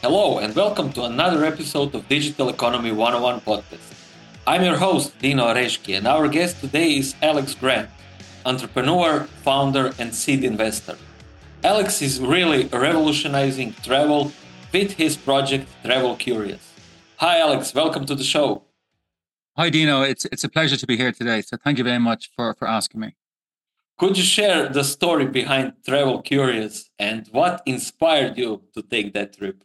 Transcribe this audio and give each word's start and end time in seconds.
Hello, 0.00 0.38
and 0.38 0.54
welcome 0.54 0.92
to 0.92 1.02
another 1.02 1.44
episode 1.44 1.92
of 1.92 2.08
Digital 2.08 2.48
Economy 2.50 2.92
101 2.92 3.40
podcast. 3.40 3.94
I'm 4.46 4.62
your 4.62 4.76
host, 4.76 5.18
Dino 5.18 5.46
Oreshki, 5.48 5.96
and 5.98 6.06
our 6.06 6.28
guest 6.28 6.60
today 6.60 6.98
is 6.98 7.16
Alex 7.20 7.52
Grant, 7.56 7.90
entrepreneur, 8.46 9.24
founder, 9.42 9.92
and 9.98 10.14
seed 10.14 10.44
investor. 10.44 10.96
Alex 11.64 12.00
is 12.00 12.20
really 12.20 12.66
revolutionizing 12.66 13.74
travel 13.82 14.30
with 14.72 14.92
his 14.92 15.16
project 15.16 15.66
TravelCurious. 15.82 16.60
Hi, 17.16 17.40
Alex. 17.40 17.74
Welcome 17.74 18.06
to 18.06 18.14
the 18.14 18.22
show. 18.22 18.62
Hi, 19.56 19.68
Dino. 19.68 20.02
It's 20.02 20.26
it's 20.26 20.44
a 20.44 20.48
pleasure 20.48 20.76
to 20.76 20.86
be 20.86 20.96
here 20.96 21.10
today. 21.10 21.42
So 21.42 21.56
thank 21.56 21.76
you 21.76 21.82
very 21.82 21.98
much 21.98 22.30
for 22.36 22.54
for 22.54 22.68
asking 22.68 23.00
me. 23.00 23.16
Could 23.98 24.16
you 24.16 24.22
share 24.22 24.68
the 24.68 24.84
story 24.84 25.26
behind 25.26 25.72
TravelCurious 25.84 26.84
and 27.00 27.26
what 27.32 27.62
inspired 27.66 28.38
you 28.38 28.62
to 28.74 28.82
take 28.82 29.12
that 29.14 29.36
trip? 29.36 29.64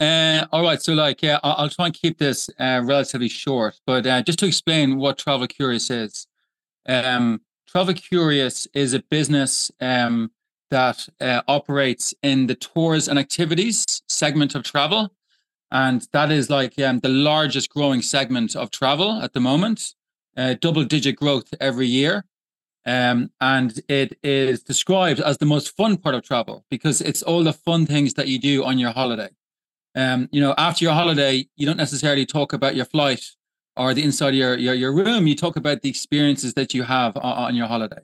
Uh, 0.00 0.46
all 0.50 0.62
right. 0.62 0.82
So, 0.82 0.92
like, 0.92 1.22
yeah, 1.22 1.38
I'll, 1.42 1.54
I'll 1.58 1.68
try 1.68 1.86
and 1.86 1.94
keep 1.94 2.18
this 2.18 2.50
uh, 2.58 2.82
relatively 2.84 3.28
short. 3.28 3.80
But 3.86 4.06
uh, 4.06 4.22
just 4.22 4.38
to 4.40 4.46
explain 4.46 4.98
what 4.98 5.18
TravelCurious 5.18 5.90
is, 5.90 6.26
um, 6.86 7.40
TravelCurious 7.72 8.66
is 8.74 8.92
a 8.92 9.00
business 9.00 9.70
um, 9.80 10.30
that 10.70 11.08
uh, 11.20 11.42
operates 11.46 12.14
in 12.22 12.46
the 12.46 12.54
tours 12.54 13.08
and 13.08 13.18
activities 13.18 13.84
segment 14.08 14.54
of 14.54 14.64
travel. 14.64 15.12
And 15.70 16.06
that 16.12 16.30
is 16.30 16.50
like 16.50 16.78
um, 16.80 17.00
the 17.00 17.08
largest 17.08 17.70
growing 17.70 18.02
segment 18.02 18.54
of 18.54 18.70
travel 18.70 19.20
at 19.22 19.32
the 19.32 19.40
moment, 19.40 19.94
uh, 20.36 20.54
double 20.60 20.84
digit 20.84 21.16
growth 21.16 21.52
every 21.60 21.86
year. 21.86 22.24
Um, 22.86 23.30
and 23.40 23.80
it 23.88 24.18
is 24.22 24.62
described 24.62 25.20
as 25.20 25.38
the 25.38 25.46
most 25.46 25.74
fun 25.76 25.96
part 25.96 26.14
of 26.14 26.22
travel 26.22 26.64
because 26.70 27.00
it's 27.00 27.22
all 27.22 27.42
the 27.42 27.52
fun 27.52 27.86
things 27.86 28.14
that 28.14 28.28
you 28.28 28.38
do 28.38 28.62
on 28.64 28.78
your 28.78 28.90
holiday. 28.90 29.30
Um, 29.94 30.28
you 30.32 30.40
know, 30.40 30.54
after 30.58 30.84
your 30.84 30.94
holiday, 30.94 31.46
you 31.56 31.66
don't 31.66 31.76
necessarily 31.76 32.26
talk 32.26 32.52
about 32.52 32.74
your 32.74 32.84
flight 32.84 33.24
or 33.76 33.94
the 33.94 34.02
inside 34.02 34.30
of 34.30 34.34
your, 34.34 34.58
your, 34.58 34.74
your 34.74 34.92
room. 34.92 35.26
You 35.26 35.36
talk 35.36 35.56
about 35.56 35.82
the 35.82 35.88
experiences 35.88 36.54
that 36.54 36.74
you 36.74 36.82
have 36.82 37.16
on, 37.16 37.22
on 37.22 37.54
your 37.54 37.66
holiday. 37.66 38.02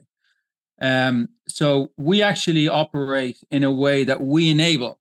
Um, 0.81 1.29
so 1.47 1.91
we 1.97 2.23
actually 2.23 2.67
operate 2.67 3.37
in 3.51 3.63
a 3.63 3.71
way 3.71 4.03
that 4.03 4.21
we 4.21 4.49
enable 4.49 4.99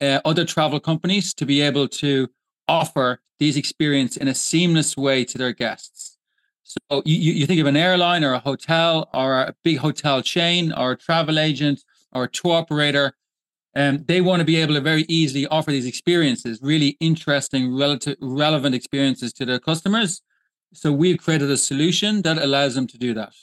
uh, 0.00 0.20
other 0.24 0.44
travel 0.44 0.80
companies 0.80 1.32
to 1.34 1.46
be 1.46 1.60
able 1.62 1.88
to 1.88 2.28
offer 2.68 3.20
these 3.38 3.56
experience 3.56 4.16
in 4.16 4.28
a 4.28 4.34
seamless 4.34 4.96
way 4.96 5.24
to 5.24 5.38
their 5.38 5.52
guests. 5.52 6.18
So 6.62 7.02
you, 7.04 7.32
you 7.32 7.46
think 7.46 7.60
of 7.60 7.66
an 7.66 7.76
airline 7.76 8.24
or 8.24 8.34
a 8.34 8.38
hotel 8.38 9.08
or 9.12 9.40
a 9.40 9.54
big 9.62 9.78
hotel 9.78 10.22
chain 10.22 10.72
or 10.72 10.92
a 10.92 10.96
travel 10.96 11.38
agent 11.38 11.82
or 12.12 12.24
a 12.24 12.28
tour 12.28 12.54
operator, 12.54 13.14
um, 13.74 14.04
they 14.06 14.20
want 14.20 14.40
to 14.40 14.44
be 14.44 14.56
able 14.56 14.74
to 14.74 14.80
very 14.80 15.04
easily 15.08 15.46
offer 15.46 15.70
these 15.70 15.86
experiences, 15.86 16.60
really 16.62 16.96
interesting, 17.00 17.76
relative, 17.76 18.16
relevant 18.20 18.74
experiences 18.74 19.32
to 19.34 19.46
their 19.46 19.58
customers. 19.58 20.22
So 20.74 20.92
we've 20.92 21.18
created 21.18 21.50
a 21.50 21.56
solution 21.56 22.22
that 22.22 22.38
allows 22.38 22.74
them 22.74 22.86
to 22.88 22.98
do 22.98 23.14
that. 23.14 23.34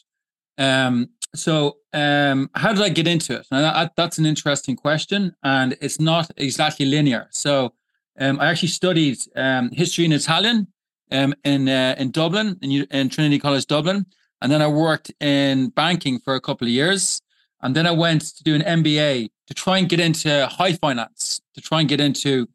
Um, 0.57 1.09
so 1.35 1.77
um, 1.93 2.49
how 2.55 2.73
did 2.73 2.83
I 2.83 2.89
get 2.89 3.07
into 3.07 3.35
it? 3.35 3.47
And 3.51 3.63
that, 3.63 3.93
that's 3.95 4.17
an 4.17 4.25
interesting 4.25 4.75
question, 4.75 5.35
and 5.43 5.77
it's 5.81 5.99
not 5.99 6.29
exactly 6.37 6.85
linear. 6.85 7.27
So 7.31 7.73
um, 8.19 8.39
I 8.39 8.47
actually 8.47 8.69
studied 8.69 9.17
um, 9.35 9.69
history 9.71 10.05
and 10.05 10.13
Italian 10.13 10.67
um, 11.11 11.33
in 11.43 11.69
uh, 11.69 11.95
in 11.97 12.11
Dublin, 12.11 12.57
in, 12.61 12.85
in 12.91 13.09
Trinity 13.09 13.39
College 13.39 13.65
Dublin, 13.67 14.05
and 14.41 14.51
then 14.51 14.61
I 14.61 14.67
worked 14.67 15.11
in 15.19 15.69
banking 15.69 16.19
for 16.19 16.35
a 16.35 16.41
couple 16.41 16.67
of 16.67 16.73
years, 16.73 17.21
and 17.61 17.75
then 17.75 17.85
I 17.85 17.91
went 17.91 18.21
to 18.21 18.43
do 18.43 18.55
an 18.55 18.61
MBA 18.61 19.29
to 19.49 19.55
try 19.55 19.79
and 19.79 19.89
get 19.89 19.99
into 19.99 20.45
high 20.47 20.73
finance, 20.73 21.41
to 21.55 21.61
try 21.61 21.79
and 21.79 21.89
get 21.89 21.99
into 21.99 22.47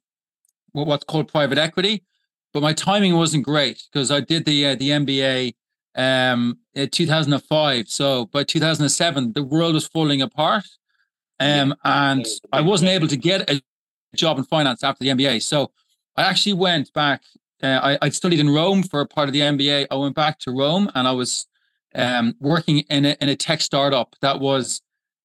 what, 0.73 0.87
what's 0.87 1.05
called 1.05 1.29
private 1.29 1.59
equity. 1.59 2.05
But 2.53 2.63
my 2.63 2.73
timing 2.73 3.17
wasn't 3.17 3.45
great 3.45 3.83
because 3.93 4.13
I 4.13 4.21
did 4.21 4.45
the 4.45 4.67
uh, 4.67 4.75
the 4.77 4.91
MBA 4.91 5.55
um, 5.97 6.59
in 6.75 6.89
2005. 6.89 7.89
So 7.89 8.27
by 8.27 8.45
2007, 8.45 9.33
the 9.33 9.43
world 9.43 9.75
was 9.75 9.87
falling 9.87 10.23
apart. 10.23 10.65
Um, 11.41 11.75
and 11.85 12.25
I 12.53 12.61
wasn't 12.61 12.91
able 12.91 13.09
to 13.09 13.17
get 13.17 13.51
a 13.51 13.61
job 14.15 14.39
in 14.39 14.45
finance 14.45 14.85
after 14.85 15.03
the 15.03 15.11
MBA. 15.11 15.43
So 15.43 15.73
I 16.17 16.23
actually 16.23 16.53
went 16.53 16.93
back. 16.93 17.23
Uh, 17.61 17.81
I, 17.83 17.99
I 18.03 18.09
studied 18.11 18.39
in 18.39 18.51
Rome 18.51 18.85
for 18.85 19.01
a 19.01 19.07
part 19.07 19.29
of 19.29 19.33
the 19.33 19.41
MBA. 19.41 19.89
I 19.91 19.95
went 19.97 20.15
back 20.15 20.39
to 20.41 20.53
Rome 20.53 20.91
and 20.95 21.09
I 21.09 21.13
was 21.13 21.47
um, 21.97 22.37
working 22.39 22.79
in 22.89 23.05
a, 23.05 23.17
in 23.21 23.29
a 23.29 23.37
tech 23.37 23.61
startup 23.61 24.15
that 24.21 24.39
was 24.39 24.81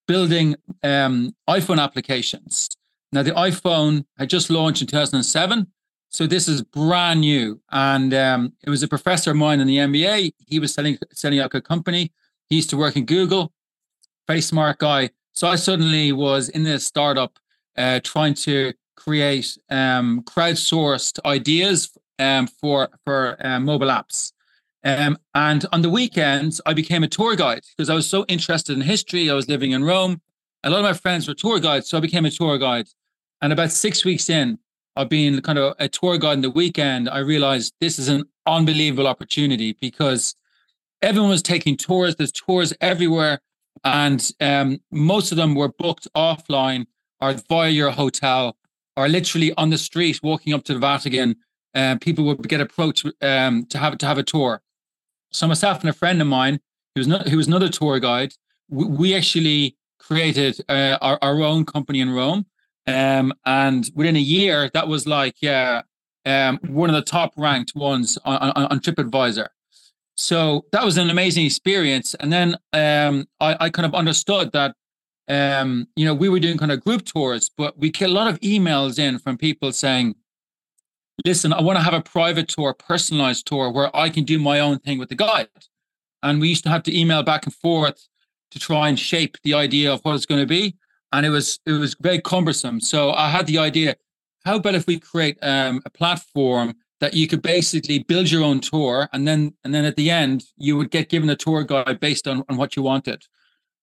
building 0.09 0.56
um, 0.81 1.36
iPhone 1.47 1.80
applications. 1.80 2.68
Now, 3.12 3.22
the 3.22 3.30
iPhone 3.50 4.06
had 4.18 4.28
just 4.28 4.50
launched 4.50 4.81
in 4.81 4.88
2007. 4.88 5.68
So 6.09 6.25
this 6.25 6.47
is 6.47 6.64
brand 6.64 7.22
new, 7.22 7.62
and 7.72 8.12
um, 8.16 8.53
it 8.66 8.72
was 8.72 8.81
a 8.81 8.88
professor 8.88 9.30
of 9.30 9.38
mine 9.38 9.59
in 9.59 9.68
the 9.68 9.78
MBA. 9.78 10.31
He 10.48 10.58
was 10.58 10.74
selling, 10.74 10.98
setting 11.14 11.40
up 11.40 11.53
a 11.53 11.62
company. 11.62 12.12
He 12.50 12.56
used 12.56 12.72
to 12.72 12.78
work 12.78 12.96
in 12.96 13.06
Google. 13.06 13.53
Very 14.28 14.42
smart 14.42 14.80
guy. 14.80 15.12
So 15.34 15.48
I 15.48 15.56
suddenly 15.56 16.12
was 16.12 16.50
in 16.50 16.64
this 16.64 16.84
startup 16.88 17.38
uh, 17.78 18.00
trying 18.03 18.34
to 18.46 18.74
create 18.96 19.56
um, 19.69 20.24
crowdsourced 20.24 21.19
ideas 21.24 21.96
um, 22.18 22.48
for 22.48 22.90
for 23.06 23.38
uh, 23.46 23.59
mobile 23.59 23.90
apps. 24.00 24.34
Um, 24.84 25.18
and 25.36 25.66
on 25.72 25.82
the 25.82 25.90
weekends, 25.90 26.62
I 26.66 26.74
became 26.74 27.04
a 27.04 27.08
tour 27.08 27.36
guide 27.36 27.64
because 27.76 27.90
I 27.90 27.96
was 27.96 28.08
so 28.08 28.26
interested 28.28 28.76
in 28.76 28.82
history. 28.82 29.30
I 29.30 29.34
was 29.34 29.50
living 29.50 29.72
in 29.72 29.84
Rome. 29.84 30.22
A 30.64 30.70
lot 30.70 30.80
of 30.80 30.84
my 30.84 30.94
friends 30.94 31.28
were 31.28 31.34
tour 31.34 31.60
guides, 31.60 31.90
so 31.90 31.98
I 31.98 32.02
became 32.02 32.26
a 32.26 32.32
tour 32.32 32.58
guide. 32.58 32.88
And 33.42 33.54
about 33.54 33.72
six 33.72 34.06
weeks 34.06 34.30
in, 34.30 34.60
of 34.96 35.10
being 35.10 35.40
kind 35.42 35.58
of 35.58 35.76
a 35.80 35.88
tour 35.88 36.18
guide 36.18 36.34
in 36.34 36.42
the 36.42 36.50
weekend, 36.50 37.10
I 37.10 37.20
realized 37.20 37.74
this 37.80 38.00
is 38.00 38.10
an 38.10 38.26
unbelievable 38.46 39.08
opportunity 39.08 39.78
because 39.80 40.36
everyone 41.02 41.30
was 41.30 41.42
taking 41.42 41.78
tours. 41.78 42.16
There's 42.16 42.32
tours 42.32 42.74
everywhere, 42.82 43.40
and 43.84 44.32
um, 44.42 44.80
most 44.92 45.32
of 45.32 45.38
them 45.38 45.56
were 45.56 45.70
booked 45.70 46.08
offline 46.16 46.86
or 47.22 47.34
via 47.50 47.70
your 47.70 47.92
hotel 47.92 48.58
or 48.96 49.08
literally 49.08 49.54
on 49.56 49.70
the 49.70 49.78
street, 49.78 50.20
walking 50.22 50.54
up 50.54 50.66
to 50.66 50.74
the 50.74 50.80
Vatican. 50.80 51.38
Uh, 51.74 51.96
people 52.02 52.26
would 52.26 52.48
get 52.50 52.60
approached 52.60 53.06
um, 53.22 53.66
to 53.68 53.78
have 53.78 53.98
to 53.98 54.06
have 54.06 54.18
a 54.18 54.24
tour. 54.24 54.62
So 55.32 55.48
myself 55.48 55.82
and 55.82 55.90
a 55.90 55.94
friend 55.94 56.22
of 56.22 56.28
mine, 56.28 56.60
who 56.96 57.00
was 57.00 57.08
not, 57.08 57.28
who 57.28 57.38
was 57.38 57.48
another 57.48 57.70
tour 57.70 58.00
guide, 58.00 58.34
we, 58.70 58.86
we 58.86 59.16
actually 59.16 59.78
created 60.00 60.60
uh, 60.70 60.98
our, 61.02 61.20
our 61.22 61.42
own 61.42 61.66
company 61.66 62.00
in 62.00 62.12
Rome 62.12 62.46
um, 62.90 63.34
and 63.46 63.90
within 63.94 64.16
a 64.16 64.20
year, 64.20 64.70
that 64.74 64.88
was 64.88 65.06
like, 65.08 65.36
yeah, 65.42 65.84
um, 66.26 66.60
one 66.68 66.90
of 66.90 66.96
the 66.96 67.02
top 67.02 67.34
ranked 67.38 67.76
ones 67.76 68.18
on, 68.26 68.38
on, 68.38 68.66
on 68.66 68.80
TripAdvisor. 68.80 69.48
So 70.18 70.66
that 70.72 70.84
was 70.84 70.98
an 70.98 71.10
amazing 71.10 71.46
experience. 71.46 72.16
And 72.16 72.34
then 72.34 72.58
um, 72.74 73.28
I, 73.40 73.56
I 73.60 73.70
kind 73.70 73.86
of 73.86 73.94
understood 73.94 74.52
that, 74.54 74.76
um, 75.28 75.88
you 75.96 76.06
know, 76.06 76.14
we 76.14 76.30
were 76.30 76.40
doing 76.40 76.58
kind 76.58 76.72
of 76.72 76.84
group 76.84 77.06
tours, 77.06 77.50
but 77.56 77.78
we 77.78 77.92
get 77.92 78.10
a 78.10 78.14
lot 78.14 78.28
of 78.28 78.40
emails 78.40 78.98
in 78.98 79.20
from 79.20 79.38
people 79.38 79.72
saying, 79.72 80.16
listen, 81.25 81.53
I 81.53 81.62
want 81.62 81.78
to 81.78 81.84
have 81.84 81.94
a 81.94 82.02
private 82.02 82.47
tour, 82.47 82.74
personalized 82.74 83.46
tour 83.46 83.72
where 83.72 83.96
I 83.96 84.09
can 84.09 84.24
do 84.24 84.40
my 84.40 84.59
own 84.59 84.80
thing 84.80 85.00
with 85.00 85.09
the 85.09 85.16
guide. 85.16 85.47
And 86.22 86.40
we 86.40 86.50
used 86.50 86.63
to 86.63 86.69
have 86.69 86.84
to 86.84 86.97
email 86.97 87.24
back 87.24 87.46
and 87.46 87.53
forth 87.53 88.07
to 88.52 88.59
try 88.59 88.90
and 88.90 89.00
shape 89.00 89.38
the 89.44 89.53
idea 89.53 89.94
of 89.94 90.02
what 90.02 90.16
it's 90.16 90.25
going 90.25 90.41
to 90.41 90.47
be 90.47 90.75
and 91.12 91.25
it 91.25 91.30
was 91.30 91.59
it 91.66 91.74
was 91.74 91.96
very 92.00 92.22
cumbersome. 92.22 92.80
So 92.80 93.12
I 93.12 93.30
had 93.30 93.47
the 93.47 93.57
idea: 93.57 93.96
how 94.46 94.57
about 94.57 94.75
if 94.75 94.88
we 94.88 95.00
create 95.00 95.38
um, 95.41 95.81
a 95.85 95.90
platform 95.90 96.75
that 97.00 97.13
you 97.13 97.28
could 97.28 97.41
basically 97.41 98.00
build 98.00 98.30
your 98.30 98.44
own 98.44 98.59
tour, 98.59 99.09
and 99.13 99.28
then 99.28 99.53
and 99.63 99.74
then 99.74 99.86
at 99.86 99.96
the 99.96 100.09
end 100.09 100.44
you 100.57 100.78
would 100.78 100.91
get 100.91 101.09
given 101.09 101.30
a 101.30 101.36
tour 101.36 101.63
guide 101.63 102.00
based 102.00 102.28
on, 102.28 102.44
on 102.50 102.57
what 102.57 102.75
you 102.75 102.84
wanted. 102.84 103.24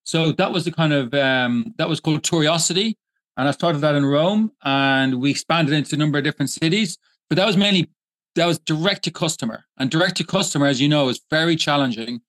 So 0.04 0.32
that 0.32 0.52
was 0.52 0.64
the 0.64 0.72
kind 0.72 0.92
of 0.92 1.14
um, 1.14 1.74
that 1.78 1.88
was 1.88 2.00
called 2.00 2.22
Touriosity, 2.22 2.96
and 3.36 3.48
I 3.48 3.50
started 3.50 3.80
that 3.80 3.94
in 3.94 4.04
Rome, 4.04 4.52
and 4.64 5.20
we 5.20 5.30
expanded 5.30 5.74
into 5.74 5.96
a 5.96 5.98
number 5.98 6.18
of 6.18 6.24
different 6.24 6.50
cities. 6.50 6.98
But 7.28 7.36
that 7.36 7.46
was 7.46 7.56
mainly 7.56 7.90
that 8.34 8.46
was 8.46 8.58
direct 8.58 9.04
to 9.04 9.10
customer, 9.10 9.64
and 9.78 9.90
direct 9.90 10.16
to 10.18 10.24
customer, 10.24 10.66
as 10.66 10.80
you 10.80 10.88
know, 10.88 11.08
is 11.08 11.20
very 11.30 11.56
challenging 11.56 12.20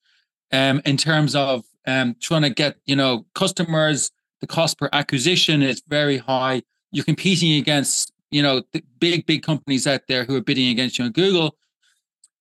um, 0.51 0.81
in 0.85 0.97
terms 0.97 1.35
of 1.35 1.65
um, 1.85 2.15
trying 2.19 2.43
to 2.43 2.49
get 2.49 2.77
you 2.85 2.95
know 2.95 3.25
customers 3.35 4.11
the 4.41 4.47
cost 4.47 4.77
per 4.77 4.89
acquisition 4.93 5.61
is 5.61 5.81
very 5.87 6.17
high. 6.17 6.61
You're 6.91 7.05
competing 7.05 7.53
against, 7.53 8.11
you 8.31 8.41
know, 8.41 8.61
the 8.71 8.83
big, 8.99 9.25
big 9.25 9.43
companies 9.43 9.87
out 9.87 10.01
there 10.07 10.25
who 10.25 10.35
are 10.35 10.41
bidding 10.41 10.69
against 10.69 10.99
you 10.99 11.05
on 11.05 11.11
Google. 11.11 11.55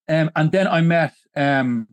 Um, 0.08 0.30
and 0.36 0.52
then 0.52 0.68
I 0.68 0.80
met 0.82 1.14
um, 1.34 1.88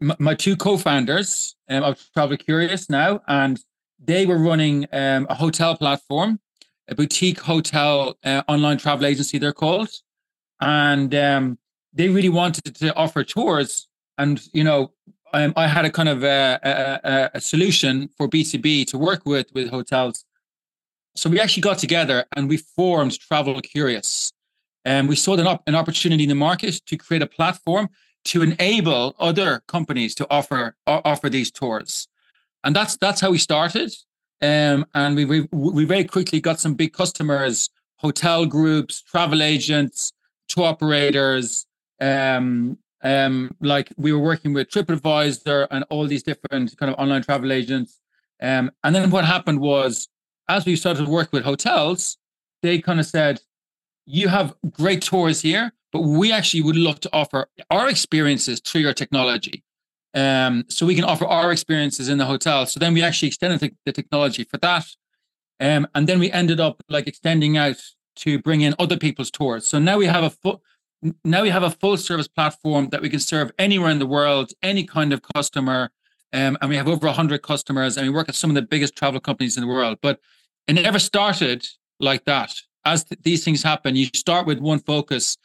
my 0.00 0.34
two 0.34 0.56
co-founders 0.56 1.56
um, 1.68 1.82
of 1.82 1.98
TravelCurious 2.16 2.88
now, 2.88 3.20
and 3.28 3.60
they 4.02 4.26
were 4.26 4.38
running 4.38 4.86
um, 4.92 5.26
a 5.28 5.34
hotel 5.34 5.76
platform, 5.76 6.40
a 6.90 6.94
boutique 6.94 7.40
hotel 7.40 8.18
uh, 8.24 8.42
online 8.48 8.78
travel 8.78 9.06
agency, 9.06 9.38
they're 9.38 9.52
called. 9.52 9.90
And 10.60 11.14
um, 11.14 11.58
they 11.92 12.08
really 12.08 12.28
wanted 12.28 12.74
to 12.76 12.94
offer 12.94 13.24
tours. 13.24 13.88
And, 14.18 14.42
you 14.52 14.64
know, 14.64 14.92
um, 15.32 15.52
I 15.56 15.68
had 15.68 15.84
a 15.84 15.90
kind 15.90 16.08
of 16.08 16.24
a, 16.24 16.58
a, 16.62 17.30
a, 17.34 17.40
solution 17.40 18.10
for 18.16 18.28
B2B 18.28 18.86
to 18.88 18.98
work 18.98 19.24
with 19.24 19.46
with 19.54 19.70
hotels. 19.70 20.24
so 21.14 21.30
we 21.30 21.38
actually 21.40 21.60
got 21.60 21.78
together 21.78 22.24
and 22.34 22.48
we 22.48 22.56
formed 22.56 23.12
TravelCurious. 23.12 24.32
And 24.84 25.08
we 25.08 25.14
saw 25.14 25.34
an, 25.34 25.46
op- 25.46 25.62
an 25.68 25.74
opportunity 25.76 26.24
in 26.24 26.28
the 26.28 26.34
market 26.34 26.80
to 26.86 26.96
create 26.96 27.22
a 27.22 27.26
platform 27.26 27.90
to 28.24 28.42
enable 28.42 29.14
other 29.18 29.62
companies 29.66 30.14
to 30.16 30.26
offer 30.30 30.74
offer 30.86 31.30
these 31.30 31.50
tours. 31.50 32.08
And 32.64 32.74
that's 32.74 32.96
that's 32.96 33.20
how 33.20 33.30
we 33.30 33.38
started. 33.38 33.92
Um, 34.42 34.86
and 34.94 35.16
we, 35.16 35.24
we 35.24 35.48
we 35.52 35.84
very 35.84 36.04
quickly 36.04 36.40
got 36.40 36.60
some 36.60 36.74
big 36.74 36.92
customers, 36.92 37.68
hotel 37.96 38.46
groups, 38.46 39.02
travel 39.02 39.42
agents, 39.42 40.12
tour 40.48 40.64
operators. 40.64 41.66
Um, 42.00 42.78
um, 43.02 43.56
like 43.60 43.92
we 43.96 44.12
were 44.12 44.18
working 44.18 44.52
with 44.52 44.68
TripAdvisor 44.68 45.66
and 45.70 45.84
all 45.90 46.06
these 46.06 46.22
different 46.22 46.76
kind 46.76 46.92
of 46.92 46.98
online 46.98 47.22
travel 47.22 47.52
agents. 47.52 47.98
Um, 48.42 48.70
and 48.84 48.94
then 48.94 49.10
what 49.10 49.24
happened 49.24 49.60
was, 49.60 50.08
as 50.48 50.66
we 50.66 50.76
started 50.76 51.04
to 51.04 51.10
work 51.10 51.32
with 51.32 51.44
hotels, 51.44 52.16
they 52.62 52.80
kind 52.80 53.00
of 53.00 53.06
said, 53.06 53.40
"You 54.06 54.28
have 54.28 54.54
great 54.70 55.02
tours 55.02 55.42
here, 55.42 55.72
but 55.92 56.00
we 56.00 56.32
actually 56.32 56.62
would 56.62 56.76
love 56.76 57.00
to 57.00 57.10
offer 57.12 57.48
our 57.70 57.88
experiences 57.88 58.60
through 58.60 58.82
your 58.82 58.94
technology." 58.94 59.64
Um, 60.14 60.64
so 60.68 60.86
we 60.86 60.94
can 60.94 61.04
offer 61.04 61.24
our 61.24 61.52
experiences 61.52 62.08
in 62.08 62.18
the 62.18 62.26
hotel. 62.26 62.66
So 62.66 62.80
then 62.80 62.94
we 62.94 63.02
actually 63.02 63.28
extended 63.28 63.60
the, 63.60 63.72
the 63.84 63.92
technology 63.92 64.44
for 64.44 64.56
that. 64.58 64.86
Um, 65.60 65.86
and 65.94 66.08
then 66.08 66.18
we 66.18 66.32
ended 66.32 66.58
up 66.58 66.82
like 66.88 67.06
extending 67.06 67.56
out 67.56 67.76
to 68.16 68.38
bring 68.38 68.62
in 68.62 68.74
other 68.78 68.96
people's 68.96 69.30
tours. 69.30 69.66
So 69.66 69.78
now 69.78 69.98
we 69.98 70.06
have 70.06 70.24
a 70.24 70.30
full 70.30 70.62
now 71.24 71.42
we 71.42 71.48
have 71.48 71.62
a 71.62 71.70
full 71.70 71.96
service 71.96 72.28
platform 72.28 72.90
that 72.90 73.00
we 73.00 73.08
can 73.08 73.20
serve 73.20 73.50
anywhere 73.58 73.90
in 73.90 73.98
the 73.98 74.06
world, 74.06 74.52
any 74.62 74.84
kind 74.84 75.14
of 75.14 75.22
customer. 75.34 75.90
Um, 76.32 76.58
and 76.60 76.68
we 76.68 76.76
have 76.76 76.88
over 76.88 77.06
100 77.06 77.42
customers 77.42 77.96
and 77.96 78.06
we 78.06 78.12
work 78.12 78.26
with 78.26 78.36
some 78.36 78.50
of 78.50 78.54
the 78.54 78.62
biggest 78.62 78.96
travel 78.96 79.18
companies 79.18 79.56
in 79.56 79.62
the 79.62 79.66
world. 79.66 79.98
But 80.02 80.20
it 80.66 80.74
never 80.74 80.98
started 80.98 81.66
like 82.00 82.24
that. 82.26 82.52
As 82.84 83.04
th- 83.04 83.20
these 83.22 83.44
things 83.44 83.62
happen, 83.62 83.96
you 83.96 84.06
start 84.14 84.46
with 84.46 84.58
one 84.58 84.78
focus. 84.78 85.36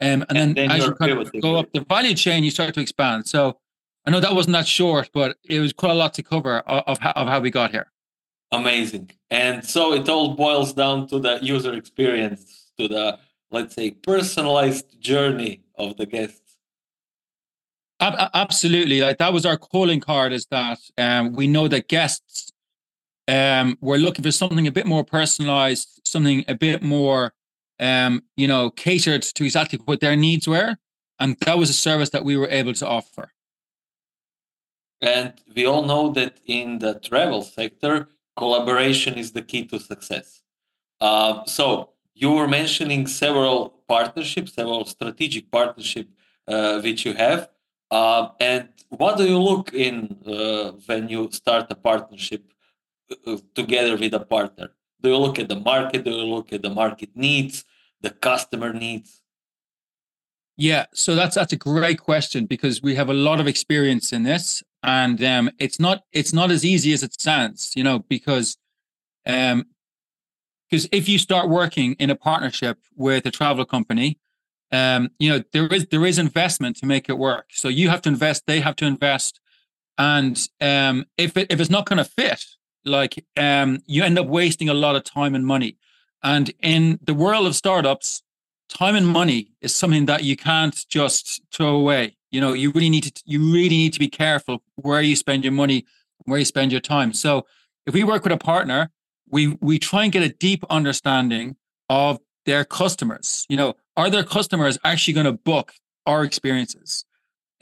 Um, 0.00 0.08
and, 0.08 0.24
and, 0.28 0.36
then, 0.36 0.54
then 0.54 0.70
as 0.72 0.86
you 0.86 0.94
kind 0.94 1.12
of 1.12 1.32
go 1.40 1.56
up 1.56 1.72
the 1.72 1.80
value 1.80 2.14
chain, 2.14 2.42
you 2.42 2.50
start 2.50 2.74
to 2.74 2.80
expand. 2.80 3.26
So 3.28 3.58
I 4.06 4.10
know 4.12 4.20
that 4.20 4.34
wasn't 4.34 4.54
that 4.54 4.68
short, 4.68 5.10
but 5.12 5.36
it 5.44 5.58
was 5.58 5.72
quite 5.72 5.90
a 5.90 5.94
lot 5.94 6.14
to 6.14 6.22
cover 6.22 6.60
of, 6.60 6.84
of, 6.86 6.98
how, 6.98 7.10
of 7.12 7.26
how 7.26 7.40
we 7.40 7.50
got 7.50 7.72
here. 7.72 7.90
Amazing. 8.52 9.10
And 9.30 9.64
so 9.64 9.92
it 9.92 10.08
all 10.08 10.34
boils 10.34 10.72
down 10.72 11.08
to 11.08 11.18
the 11.18 11.40
user 11.42 11.74
experience, 11.74 12.70
to 12.78 12.86
the, 12.86 13.18
let's 13.50 13.74
say, 13.74 13.90
personalized 13.90 15.00
journey 15.00 15.62
of 15.76 15.96
the 15.96 16.06
guests. 16.06 16.40
Absolutely. 17.98 19.00
Like 19.00 19.18
that 19.18 19.32
was 19.32 19.44
our 19.44 19.56
calling 19.56 20.00
card 20.00 20.32
is 20.32 20.46
that 20.46 20.78
um, 20.98 21.32
we 21.32 21.48
know 21.48 21.66
that 21.66 21.88
guests 21.88 22.52
um, 23.26 23.76
were 23.80 23.98
looking 23.98 24.22
for 24.22 24.30
something 24.30 24.66
a 24.66 24.72
bit 24.72 24.86
more 24.86 25.02
personalized, 25.02 26.02
something 26.04 26.44
a 26.46 26.54
bit 26.54 26.82
more, 26.82 27.32
um, 27.80 28.22
you 28.36 28.46
know, 28.46 28.70
catered 28.70 29.22
to 29.22 29.44
exactly 29.44 29.80
what 29.84 30.00
their 30.00 30.14
needs 30.14 30.46
were. 30.46 30.76
And 31.18 31.36
that 31.40 31.58
was 31.58 31.70
a 31.70 31.72
service 31.72 32.10
that 32.10 32.24
we 32.24 32.36
were 32.36 32.48
able 32.48 32.74
to 32.74 32.86
offer. 32.86 33.32
And 35.06 35.34
we 35.54 35.64
all 35.66 35.84
know 35.84 36.10
that 36.18 36.40
in 36.46 36.80
the 36.80 36.94
travel 36.98 37.42
sector, 37.42 38.08
collaboration 38.36 39.14
is 39.14 39.30
the 39.30 39.42
key 39.42 39.64
to 39.66 39.78
success. 39.78 40.42
Uh, 41.00 41.44
so 41.44 41.90
you 42.14 42.32
were 42.32 42.48
mentioning 42.48 43.06
several 43.06 43.56
partnerships, 43.86 44.54
several 44.54 44.84
strategic 44.84 45.48
partnerships 45.50 46.12
uh, 46.48 46.80
which 46.80 47.06
you 47.06 47.14
have. 47.14 47.48
Uh, 47.88 48.30
and 48.40 48.68
what 48.88 49.16
do 49.16 49.24
you 49.24 49.38
look 49.38 49.72
in 49.72 50.18
uh, 50.26 50.72
when 50.86 51.08
you 51.08 51.30
start 51.30 51.66
a 51.70 51.76
partnership 51.76 52.42
uh, 53.26 53.36
together 53.54 53.96
with 53.96 54.12
a 54.12 54.24
partner? 54.34 54.70
Do 55.02 55.10
you 55.10 55.18
look 55.18 55.38
at 55.38 55.48
the 55.48 55.60
market? 55.72 56.02
Do 56.02 56.10
you 56.10 56.26
look 56.34 56.52
at 56.52 56.62
the 56.62 56.70
market 56.82 57.10
needs, 57.14 57.64
the 58.00 58.10
customer 58.10 58.72
needs? 58.72 59.22
Yeah, 60.56 60.86
so 60.94 61.14
that's 61.14 61.34
that's 61.34 61.52
a 61.52 61.56
great 61.56 62.00
question 62.00 62.46
because 62.46 62.82
we 62.82 62.94
have 62.94 63.10
a 63.10 63.14
lot 63.14 63.40
of 63.40 63.46
experience 63.46 64.12
in 64.12 64.22
this, 64.22 64.62
and 64.82 65.22
um, 65.22 65.50
it's 65.58 65.78
not 65.78 66.04
it's 66.12 66.32
not 66.32 66.50
as 66.50 66.64
easy 66.64 66.92
as 66.94 67.02
it 67.02 67.20
sounds, 67.20 67.72
you 67.76 67.84
know, 67.84 67.98
because 68.08 68.56
um, 69.26 69.66
because 70.70 70.88
if 70.92 71.08
you 71.08 71.18
start 71.18 71.48
working 71.48 71.92
in 71.94 72.10
a 72.10 72.16
partnership 72.16 72.78
with 72.96 73.26
a 73.26 73.30
travel 73.30 73.64
company, 73.66 74.18
um, 74.72 75.10
you 75.18 75.30
know 75.30 75.42
there 75.52 75.66
is 75.68 75.86
there 75.90 76.06
is 76.06 76.18
investment 76.18 76.76
to 76.78 76.86
make 76.86 77.08
it 77.10 77.18
work. 77.18 77.46
So 77.52 77.68
you 77.68 77.90
have 77.90 78.00
to 78.02 78.08
invest, 78.08 78.44
they 78.46 78.60
have 78.60 78.76
to 78.76 78.86
invest, 78.86 79.40
and 79.98 80.38
um, 80.60 81.06
if 81.18 81.36
it, 81.36 81.48
if 81.50 81.60
it's 81.60 81.70
not 81.70 81.86
going 81.86 81.98
to 81.98 82.04
fit, 82.04 82.44
like 82.84 83.24
um, 83.36 83.80
you 83.86 84.04
end 84.04 84.18
up 84.18 84.26
wasting 84.26 84.68
a 84.70 84.74
lot 84.74 84.96
of 84.96 85.04
time 85.04 85.34
and 85.34 85.46
money. 85.46 85.76
And 86.22 86.52
in 86.62 86.98
the 87.02 87.14
world 87.14 87.46
of 87.46 87.54
startups, 87.54 88.22
time 88.68 88.96
and 88.96 89.06
money 89.06 89.52
is 89.60 89.74
something 89.74 90.06
that 90.06 90.24
you 90.24 90.36
can't 90.36 90.86
just 90.88 91.40
throw 91.52 91.76
away 91.76 92.16
you 92.30 92.40
know 92.40 92.52
you 92.52 92.70
really 92.72 92.90
need 92.90 93.04
to 93.04 93.22
you 93.24 93.38
really 93.52 93.68
need 93.68 93.92
to 93.92 93.98
be 93.98 94.08
careful 94.08 94.62
where 94.76 95.00
you 95.00 95.16
spend 95.16 95.44
your 95.44 95.52
money 95.52 95.84
where 96.24 96.38
you 96.38 96.44
spend 96.44 96.72
your 96.72 96.80
time 96.80 97.12
so 97.12 97.46
if 97.86 97.94
we 97.94 98.04
work 98.04 98.24
with 98.24 98.32
a 98.32 98.38
partner 98.38 98.90
we 99.28 99.56
we 99.60 99.78
try 99.78 100.04
and 100.04 100.12
get 100.12 100.22
a 100.22 100.28
deep 100.28 100.64
understanding 100.70 101.56
of 101.88 102.18
their 102.44 102.64
customers 102.64 103.46
you 103.48 103.56
know 103.56 103.74
are 103.96 104.10
their 104.10 104.24
customers 104.24 104.78
actually 104.84 105.14
going 105.14 105.26
to 105.26 105.32
book 105.32 105.72
our 106.06 106.24
experiences 106.24 107.04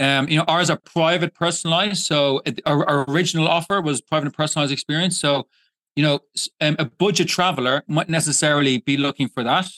um, 0.00 0.28
you 0.28 0.36
know, 0.36 0.44
ours 0.48 0.70
are 0.70 0.76
private, 0.76 1.34
personalized. 1.34 2.04
So 2.04 2.42
our, 2.66 2.84
our, 2.88 3.04
original 3.08 3.46
offer 3.46 3.80
was 3.80 4.00
private 4.00 4.26
and 4.26 4.34
personalized 4.34 4.72
experience. 4.72 5.18
So, 5.18 5.46
you 5.94 6.02
know, 6.02 6.20
um, 6.60 6.74
a 6.78 6.86
budget 6.86 7.28
traveler 7.28 7.84
might 7.86 8.08
necessarily 8.08 8.78
be 8.78 8.96
looking 8.96 9.28
for 9.28 9.44
that. 9.44 9.68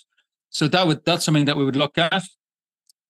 So 0.56 0.67
that 0.69 0.87
would 0.87 1.05
that's 1.05 1.23
something 1.23 1.44
that 1.44 1.58
we 1.58 1.67
would 1.67 1.76
look 1.76 1.99
at. 1.99 2.23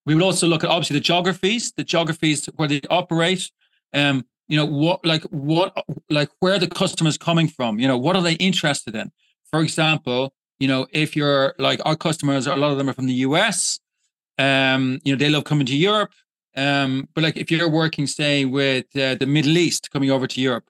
We 0.05 0.13
would 0.13 0.23
also 0.23 0.47
look 0.47 0.65
at 0.65 0.69
obviously 0.69 0.95
the 0.95 1.07
geographies, 1.11 1.71
the 1.71 1.85
geographies 1.85 2.45
where 2.57 2.67
they 2.67 2.81
operate. 2.89 3.49
Um, 3.93 4.25
you 4.49 4.57
know 4.57 4.65
what, 4.65 5.05
like 5.05 5.23
what, 5.23 5.73
like 6.09 6.29
where 6.41 6.59
the 6.59 6.67
customer's 6.67 7.17
coming 7.17 7.47
from. 7.47 7.79
You 7.79 7.87
know 7.87 7.97
what 7.97 8.17
are 8.17 8.21
they 8.21 8.33
interested 8.33 8.95
in? 8.95 9.13
For 9.49 9.61
example, 9.61 10.33
you 10.59 10.67
know 10.67 10.87
if 10.91 11.15
you're 11.15 11.55
like 11.57 11.79
our 11.85 11.95
customers, 11.95 12.47
a 12.47 12.55
lot 12.57 12.71
of 12.71 12.77
them 12.77 12.89
are 12.89 12.93
from 12.93 13.07
the 13.07 13.19
US. 13.27 13.79
Um, 14.37 14.99
you 15.05 15.13
know 15.13 15.17
they 15.17 15.29
love 15.29 15.45
coming 15.45 15.67
to 15.67 15.75
Europe. 15.75 16.11
Um, 16.57 17.07
but 17.13 17.23
like 17.23 17.37
if 17.37 17.49
you're 17.49 17.69
working, 17.69 18.07
say, 18.07 18.43
with 18.43 18.87
uh, 18.93 19.15
the 19.15 19.25
Middle 19.25 19.57
East 19.57 19.89
coming 19.89 20.11
over 20.11 20.27
to 20.27 20.41
Europe, 20.41 20.65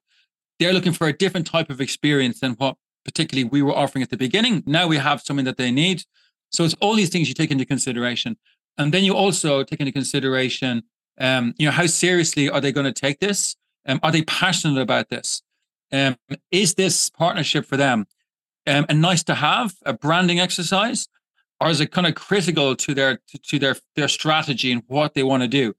they're 0.59 0.73
looking 0.73 0.93
for 0.93 1.07
a 1.07 1.13
different 1.13 1.47
type 1.47 1.71
of 1.71 1.81
experience 1.81 2.39
than 2.41 2.51
what 2.51 2.75
particularly 3.03 3.49
we 3.49 3.63
were 3.63 3.75
offering 3.75 4.03
at 4.03 4.11
the 4.11 4.17
beginning. 4.17 4.61
Now 4.67 4.85
we 4.87 4.97
have 4.97 5.21
something 5.21 5.45
that 5.45 5.57
they 5.57 5.71
need. 5.71 6.03
So 6.51 6.63
it's 6.63 6.75
all 6.79 6.95
these 6.95 7.09
things 7.09 7.27
you 7.27 7.33
take 7.33 7.51
into 7.51 7.65
consideration. 7.65 8.37
And 8.77 8.93
then 8.93 9.03
you 9.03 9.15
also 9.15 9.63
take 9.63 9.79
into 9.79 9.91
consideration, 9.91 10.83
um, 11.19 11.53
you 11.57 11.65
know, 11.65 11.71
how 11.71 11.87
seriously 11.87 12.49
are 12.49 12.61
they 12.61 12.71
going 12.71 12.85
to 12.85 12.93
take 12.93 13.19
this? 13.19 13.55
Um, 13.87 13.99
are 14.03 14.11
they 14.11 14.21
passionate 14.23 14.81
about 14.81 15.09
this? 15.09 15.41
Um, 15.91 16.17
is 16.51 16.75
this 16.75 17.09
partnership 17.09 17.65
for 17.65 17.77
them 17.77 18.07
um, 18.67 18.85
a 18.89 18.93
nice 18.93 19.23
to 19.23 19.35
have, 19.35 19.75
a 19.85 19.93
branding 19.93 20.39
exercise, 20.39 21.07
or 21.59 21.69
is 21.69 21.79
it 21.79 21.91
kind 21.91 22.05
of 22.05 22.15
critical 22.15 22.75
to 22.75 22.93
their 22.93 23.19
to, 23.43 23.57
their 23.57 23.75
their 23.95 24.07
strategy 24.07 24.71
and 24.71 24.83
what 24.87 25.13
they 25.13 25.23
want 25.23 25.43
to 25.43 25.47
do? 25.47 25.73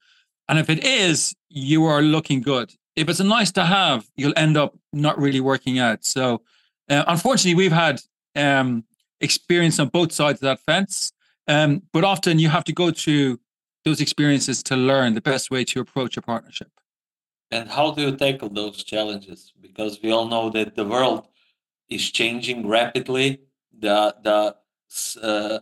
And 0.49 0.59
if 0.59 0.71
it 0.71 0.83
is, 0.83 1.35
you 1.49 1.85
are 1.85 2.01
looking 2.01 2.41
good. 2.41 2.73
If 2.97 3.09
it's 3.09 3.21
a 3.21 3.25
nice 3.25 3.53
to 3.53 3.65
have, 3.65 4.09
you'll 4.17 4.33
end 4.37 4.57
up 4.57 4.77
not 4.93 5.19
really 5.19 5.41
working 5.41 5.79
out. 5.79 6.05
So, 6.05 6.41
uh, 6.89 7.05
unfortunately, 7.07 7.55
we've 7.55 7.71
had 7.71 8.01
um, 8.35 8.85
experience 9.21 9.79
on 9.79 9.89
both 9.89 10.13
sides 10.13 10.39
of 10.39 10.43
that 10.43 10.61
fence. 10.61 11.13
Um, 11.47 11.83
but 11.93 12.05
often 12.05 12.39
you 12.39 12.49
have 12.49 12.65
to 12.65 12.73
go 12.73 12.91
through 12.91 13.41
those 13.85 14.01
experiences 14.01 14.63
to 14.65 14.77
learn 14.77 15.15
the 15.15 15.21
best 15.21 15.51
way 15.51 15.65
to 15.65 15.81
approach 15.81 16.17
a 16.17 16.23
partnership. 16.23 16.71
And 17.51 17.71
how 17.71 17.93
do 17.93 18.03
you 18.03 18.17
tackle 18.17 18.51
those 18.51 18.85
challenges? 18.85 19.53
Because 19.61 20.01
we 20.03 20.13
all 20.13 20.29
know 20.29 20.51
that 20.51 20.75
the 20.75 20.85
world 20.85 21.27
is 21.89 22.11
changing 22.11 22.67
rapidly. 22.67 23.41
The 23.79 24.15
the 24.23 24.57
uh, 25.23 25.61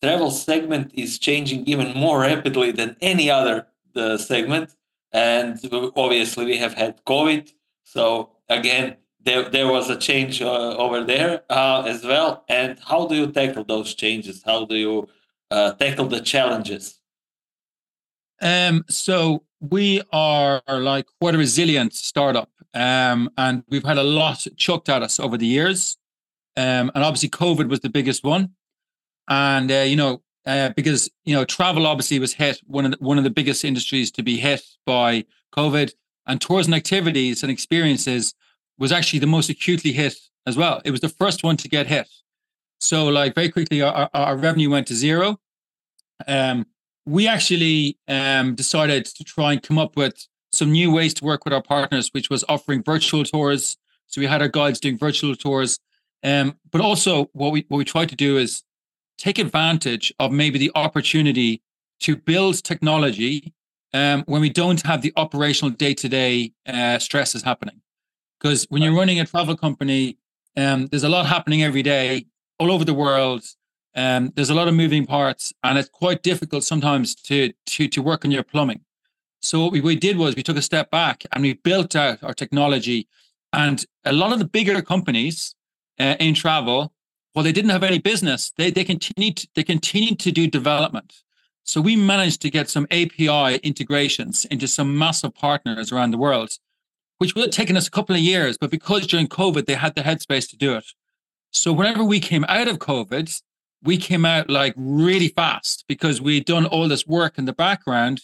travel 0.00 0.30
segment 0.30 0.92
is 0.94 1.18
changing 1.18 1.66
even 1.66 1.96
more 1.96 2.20
rapidly 2.20 2.70
than 2.70 2.96
any 3.00 3.30
other 3.30 3.66
the 3.94 4.18
segment. 4.18 4.74
And 5.12 5.58
obviously, 5.96 6.44
we 6.44 6.58
have 6.58 6.74
had 6.74 7.04
COVID. 7.04 7.50
So 7.84 8.30
again, 8.48 8.96
there, 9.24 9.48
there 9.48 9.68
was 9.68 9.90
a 9.90 9.96
change 9.96 10.42
uh, 10.42 10.76
over 10.76 11.02
there 11.02 11.42
uh, 11.50 11.82
as 11.86 12.04
well. 12.04 12.44
And 12.48 12.78
how 12.86 13.06
do 13.06 13.14
you 13.14 13.30
tackle 13.32 13.64
those 13.64 13.94
changes? 13.94 14.42
How 14.44 14.64
do 14.64 14.76
you 14.76 15.08
uh, 15.50 15.72
tackle 15.72 16.06
the 16.06 16.20
challenges? 16.20 17.00
Um, 18.40 18.84
so 18.88 19.44
we 19.60 20.02
are 20.12 20.62
like 20.68 21.06
quite 21.20 21.34
a 21.34 21.38
resilient 21.38 21.94
startup, 21.94 22.50
um, 22.74 23.30
and 23.38 23.62
we've 23.68 23.84
had 23.84 23.98
a 23.98 24.02
lot 24.02 24.46
chucked 24.56 24.88
at 24.88 25.02
us 25.02 25.18
over 25.18 25.38
the 25.38 25.46
years. 25.46 25.96
Um, 26.56 26.90
and 26.94 27.02
obviously, 27.02 27.30
COVID 27.30 27.68
was 27.68 27.80
the 27.80 27.88
biggest 27.88 28.24
one. 28.24 28.50
And 29.28 29.70
uh, 29.70 29.86
you 29.86 29.96
know, 29.96 30.22
uh, 30.46 30.70
because 30.76 31.10
you 31.24 31.34
know, 31.34 31.44
travel 31.44 31.86
obviously 31.86 32.18
was 32.18 32.34
hit 32.34 32.60
one 32.66 32.84
of 32.84 32.90
the, 32.90 32.98
one 32.98 33.16
of 33.16 33.24
the 33.24 33.30
biggest 33.30 33.64
industries 33.64 34.10
to 34.12 34.22
be 34.22 34.36
hit 34.36 34.62
by 34.84 35.24
COVID, 35.56 35.94
and 36.26 36.40
tours 36.40 36.66
and 36.66 36.74
activities 36.74 37.42
and 37.42 37.50
experiences 37.50 38.34
was 38.78 38.92
actually 38.92 39.20
the 39.20 39.26
most 39.26 39.50
acutely 39.50 39.92
hit 39.92 40.16
as 40.46 40.56
well. 40.56 40.80
It 40.84 40.90
was 40.90 41.00
the 41.00 41.08
first 41.08 41.42
one 41.42 41.56
to 41.58 41.68
get 41.68 41.86
hit. 41.86 42.08
So 42.80 43.06
like 43.06 43.34
very 43.34 43.50
quickly, 43.50 43.82
our, 43.82 44.10
our 44.12 44.36
revenue 44.36 44.70
went 44.70 44.86
to 44.88 44.94
zero. 44.94 45.38
Um, 46.26 46.66
we 47.06 47.28
actually 47.28 47.98
um, 48.08 48.54
decided 48.54 49.04
to 49.06 49.24
try 49.24 49.52
and 49.52 49.62
come 49.62 49.78
up 49.78 49.96
with 49.96 50.26
some 50.52 50.72
new 50.72 50.90
ways 50.90 51.14
to 51.14 51.24
work 51.24 51.44
with 51.44 51.54
our 51.54 51.62
partners, 51.62 52.10
which 52.12 52.30
was 52.30 52.44
offering 52.48 52.82
virtual 52.82 53.24
tours. 53.24 53.76
So 54.06 54.20
we 54.20 54.26
had 54.26 54.42
our 54.42 54.48
guides 54.48 54.80
doing 54.80 54.98
virtual 54.98 55.34
tours. 55.34 55.78
Um, 56.22 56.56
but 56.70 56.80
also 56.80 57.28
what 57.32 57.52
we 57.52 57.66
what 57.68 57.78
we 57.78 57.84
tried 57.84 58.08
to 58.08 58.16
do 58.16 58.38
is 58.38 58.62
take 59.18 59.38
advantage 59.38 60.12
of 60.18 60.32
maybe 60.32 60.58
the 60.58 60.72
opportunity 60.74 61.62
to 62.00 62.16
build 62.16 62.62
technology 62.62 63.54
um, 63.92 64.24
when 64.26 64.40
we 64.40 64.50
don't 64.50 64.82
have 64.82 65.02
the 65.02 65.12
operational 65.16 65.70
day-to-day 65.70 66.52
uh, 66.66 66.98
stresses 66.98 67.42
happening. 67.42 67.80
Because 68.38 68.64
when 68.68 68.82
you're 68.82 68.94
running 68.94 69.20
a 69.20 69.24
travel 69.24 69.56
company, 69.56 70.18
um, 70.56 70.86
there's 70.88 71.04
a 71.04 71.08
lot 71.08 71.26
happening 71.26 71.62
every 71.62 71.82
day 71.82 72.26
all 72.58 72.70
over 72.70 72.84
the 72.84 72.94
world. 72.94 73.44
Um, 73.96 74.32
there's 74.34 74.50
a 74.50 74.54
lot 74.54 74.68
of 74.68 74.74
moving 74.74 75.06
parts, 75.06 75.52
and 75.62 75.78
it's 75.78 75.88
quite 75.88 76.22
difficult 76.22 76.64
sometimes 76.64 77.14
to 77.14 77.52
to 77.66 77.88
to 77.88 78.02
work 78.02 78.24
on 78.24 78.30
your 78.30 78.42
plumbing. 78.42 78.80
So 79.40 79.60
what 79.60 79.72
we, 79.72 79.80
we 79.80 79.96
did 79.96 80.16
was 80.16 80.34
we 80.34 80.42
took 80.42 80.56
a 80.56 80.62
step 80.62 80.90
back 80.90 81.24
and 81.32 81.42
we 81.42 81.52
built 81.52 81.94
out 81.94 82.22
our 82.22 82.32
technology. 82.32 83.06
And 83.52 83.84
a 84.04 84.12
lot 84.12 84.32
of 84.32 84.38
the 84.38 84.46
bigger 84.46 84.80
companies 84.80 85.54
uh, 86.00 86.16
in 86.18 86.34
travel, 86.34 86.94
well, 87.34 87.44
they 87.44 87.52
didn't 87.52 87.70
have 87.70 87.82
any 87.82 87.98
business. 87.98 88.52
They 88.56 88.70
they 88.70 88.84
continued 88.84 89.36
to, 89.38 89.48
they 89.54 89.62
continued 89.62 90.18
to 90.20 90.32
do 90.32 90.46
development. 90.46 91.22
So 91.64 91.80
we 91.80 91.96
managed 91.96 92.42
to 92.42 92.50
get 92.50 92.68
some 92.68 92.86
API 92.90 93.56
integrations 93.62 94.44
into 94.46 94.68
some 94.68 94.98
massive 94.98 95.34
partners 95.34 95.92
around 95.92 96.10
the 96.10 96.18
world, 96.18 96.58
which 97.18 97.34
would 97.34 97.44
have 97.44 97.50
taken 97.50 97.76
us 97.76 97.86
a 97.86 97.90
couple 97.90 98.14
of 98.14 98.20
years. 98.20 98.56
But 98.58 98.70
because 98.70 99.06
during 99.06 99.28
COVID 99.28 99.66
they 99.66 99.74
had 99.74 99.94
the 99.94 100.02
headspace 100.02 100.48
to 100.50 100.56
do 100.56 100.74
it, 100.74 100.86
so 101.52 101.72
whenever 101.72 102.02
we 102.02 102.20
came 102.20 102.44
out 102.48 102.68
of 102.68 102.78
COVID, 102.78 103.40
we 103.82 103.96
came 103.96 104.24
out 104.24 104.50
like 104.50 104.74
really 104.76 105.28
fast 105.28 105.84
because 105.88 106.20
we'd 106.20 106.46
done 106.46 106.66
all 106.66 106.88
this 106.88 107.06
work 107.06 107.38
in 107.38 107.44
the 107.44 107.52
background 107.52 108.22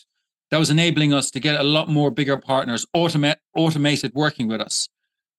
that 0.51 0.59
was 0.59 0.71
enabling 0.71 1.13
us 1.13 1.31
to 1.31 1.41
get 1.41 1.61
a 1.61 1.65
lot 1.65 1.89
more 1.89 2.11
bigger 2.11 2.37
partners 2.37 2.87
automate 2.95 3.37
automated 3.55 4.13
working 4.15 4.49
with 4.49 4.61
us. 4.61 4.89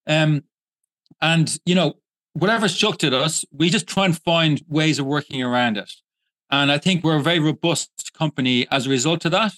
Um, 0.07 0.43
and 1.21 1.59
you 1.65 1.75
know, 1.75 1.95
whatever 2.33 2.65
at 2.65 3.13
us, 3.13 3.45
we 3.51 3.69
just 3.69 3.87
try 3.87 4.05
and 4.05 4.17
find 4.17 4.63
ways 4.67 4.99
of 4.99 5.05
working 5.05 5.43
around 5.43 5.77
it. 5.77 5.91
And 6.49 6.71
I 6.71 6.77
think 6.77 7.03
we're 7.03 7.17
a 7.17 7.23
very 7.23 7.39
robust 7.39 8.11
company 8.17 8.67
as 8.71 8.87
a 8.87 8.89
result 8.89 9.25
of 9.25 9.31
that. 9.31 9.53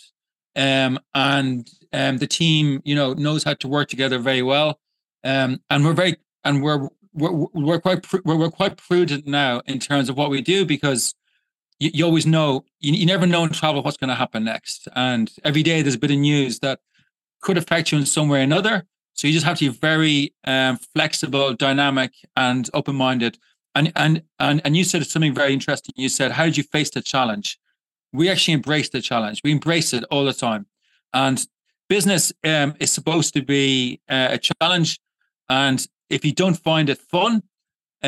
Um, 0.56 1.00
and 1.14 1.68
um, 1.94 2.18
the 2.18 2.28
team, 2.28 2.82
you 2.84 2.96
know, 2.96 3.14
knows 3.14 3.44
how 3.44 3.54
to 3.54 3.68
work 3.68 3.88
together 3.88 4.18
very 4.18 4.42
well. 4.42 4.80
Um, 5.24 5.62
and 5.70 5.86
we're 5.86 5.94
very 5.94 6.18
and 6.44 6.62
we're 6.62 6.90
we're, 7.14 7.32
we're 7.54 7.80
quite 7.80 8.06
we're, 8.26 8.36
we're 8.36 8.50
quite 8.52 8.78
prudent 8.78 9.28
now 9.28 9.62
in 9.66 9.80
terms 9.80 10.10
of 10.10 10.18
what 10.18 10.30
we 10.30 10.42
do 10.42 10.66
because 10.66 11.14
you, 11.80 11.92
you 11.94 12.06
always 12.06 12.26
know 12.26 12.66
you, 12.80 12.94
you 12.94 13.06
never 13.06 13.26
know 13.26 13.44
in 13.44 13.52
travel 13.52 13.84
what's 13.84 13.98
going 13.98 14.10
to 14.10 14.16
happen 14.16 14.44
next, 14.44 14.88
and 14.96 15.32
every 15.44 15.64
day 15.64 15.82
there's 15.82 15.96
a 15.96 16.00
bit 16.00 16.12
of 16.12 16.18
news 16.18 16.60
that 16.60 16.80
could 17.42 17.58
affect 17.58 17.92
you 17.92 17.98
in 17.98 18.06
some 18.06 18.30
way 18.30 18.40
or 18.40 18.44
another. 18.44 18.86
So 19.14 19.28
you 19.28 19.34
just 19.34 19.46
have 19.46 19.60
to 19.60 19.70
be 19.70 19.78
very 19.78 20.34
um, 20.46 20.78
flexible, 20.96 21.54
dynamic, 21.54 22.14
and 22.36 22.70
open-minded. 22.74 23.38
And 23.76 23.92
and 23.96 24.24
and 24.40 24.62
and 24.66 24.76
you 24.76 24.84
said 24.84 25.06
something 25.06 25.34
very 25.34 25.54
interesting. 25.54 25.94
You 25.96 26.10
said, 26.10 26.32
"How 26.32 26.46
did 26.46 26.58
you 26.58 26.64
face 26.64 26.90
the 26.90 27.02
challenge?" 27.02 27.60
We 28.12 28.30
actually 28.30 28.54
embrace 28.56 28.90
the 28.90 29.02
challenge. 29.02 29.42
We 29.44 29.52
embrace 29.52 29.94
it 29.94 30.04
all 30.12 30.26
the 30.26 30.34
time, 30.34 30.68
and 31.14 31.46
business 31.98 32.34
um, 32.44 32.70
is 32.80 32.92
supposed 32.92 33.32
to 33.38 33.42
be 33.56 34.00
uh, 34.16 34.38
a 34.38 34.40
challenge. 34.50 34.92
And 35.50 35.80
if 36.10 36.22
you 36.26 36.34
don't 36.44 36.60
find 36.70 36.88
it 36.94 37.00
fun, 37.16 37.34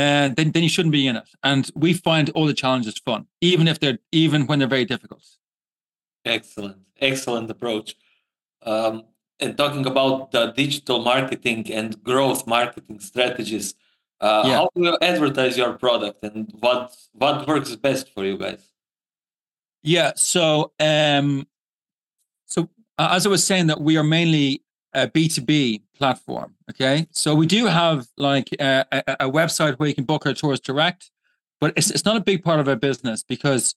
uh, 0.01 0.27
then 0.37 0.47
then 0.53 0.63
you 0.65 0.71
shouldn't 0.75 0.97
be 1.01 1.05
in 1.09 1.15
it. 1.21 1.29
And 1.49 1.63
we 1.83 1.89
find 2.09 2.25
all 2.35 2.47
the 2.51 2.59
challenges 2.63 2.95
fun, 3.09 3.21
even 3.51 3.65
if 3.71 3.77
they're 3.81 3.99
even 4.23 4.47
when 4.47 4.57
they're 4.59 4.75
very 4.77 4.87
difficult. 4.93 5.23
Excellent, 6.37 6.79
excellent 7.09 7.47
approach. 7.55 7.89
Um, 8.73 8.95
and 9.41 9.51
talking 9.61 9.85
about 9.93 10.31
the 10.31 10.43
digital 10.63 10.99
marketing 11.13 11.61
and 11.79 11.89
growth 12.09 12.41
marketing 12.47 12.99
strategies, 13.11 13.67
uh, 14.19 14.43
yeah. 14.45 14.55
how 14.57 14.69
do 14.75 14.81
you 14.85 14.97
advertise 15.11 15.55
your 15.61 15.73
product, 15.85 16.19
and 16.27 16.51
what 16.65 16.83
what 17.23 17.47
works 17.47 17.75
best 17.87 18.05
for 18.13 18.23
you 18.29 18.37
guys? 18.45 18.61
Yeah, 19.83 20.11
so 20.15 20.71
um, 20.79 21.47
so 22.53 22.59
uh, 22.97 23.09
as 23.11 23.25
I 23.25 23.29
was 23.29 23.43
saying, 23.43 23.67
that 23.67 23.81
we 23.81 23.97
are 23.97 24.03
mainly 24.03 24.63
a 24.93 25.07
B 25.07 25.27
two 25.27 25.41
B 25.41 25.81
platform. 25.97 26.55
Okay, 26.69 27.07
so 27.11 27.35
we 27.35 27.45
do 27.45 27.65
have 27.65 28.07
like 28.17 28.49
a, 28.59 28.85
a, 28.91 29.15
a, 29.21 29.31
website 29.31 29.77
where 29.77 29.89
you 29.89 29.95
can 29.95 30.05
book 30.05 30.25
our 30.25 30.33
tours 30.33 30.59
direct, 30.59 31.11
but 31.59 31.73
it's 31.75 31.91
it's 31.91 32.05
not 32.05 32.17
a 32.17 32.21
big 32.21 32.43
part 32.43 32.59
of 32.59 32.67
our 32.67 32.75
business 32.75 33.23
because 33.23 33.75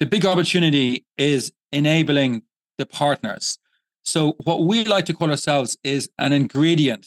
the 0.00 0.06
big 0.06 0.26
opportunity 0.26 1.04
is 1.18 1.52
enabling 1.72 2.42
the 2.78 2.86
partners. 2.86 3.58
So 4.02 4.36
what 4.44 4.64
we 4.64 4.84
like 4.84 5.06
to 5.06 5.14
call 5.14 5.30
ourselves 5.30 5.78
is 5.82 6.10
an 6.18 6.32
ingredient 6.32 7.06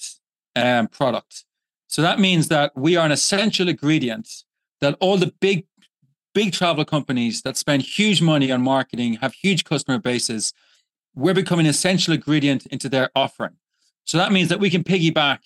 um, 0.55 0.87
product. 0.87 1.45
So 1.87 2.01
that 2.01 2.19
means 2.19 2.47
that 2.49 2.75
we 2.75 2.95
are 2.95 3.05
an 3.05 3.11
essential 3.11 3.69
ingredient 3.69 4.43
that 4.81 4.97
all 4.99 5.17
the 5.17 5.33
big 5.39 5.65
big 6.33 6.53
travel 6.53 6.85
companies 6.85 7.41
that 7.41 7.57
spend 7.57 7.81
huge 7.81 8.21
money 8.21 8.51
on 8.51 8.61
marketing 8.61 9.13
have 9.15 9.33
huge 9.33 9.63
customer 9.63 9.97
bases. 9.97 10.53
We're 11.17 11.33
becoming 11.33 11.65
an 11.65 11.71
essential 11.71 12.13
ingredient 12.13 12.67
into 12.67 12.87
their 12.89 13.09
offering. 13.15 13.55
So 14.05 14.17
that 14.17 14.31
means 14.31 14.49
that 14.49 14.59
we 14.59 14.69
can 14.69 14.83
piggyback 14.83 15.39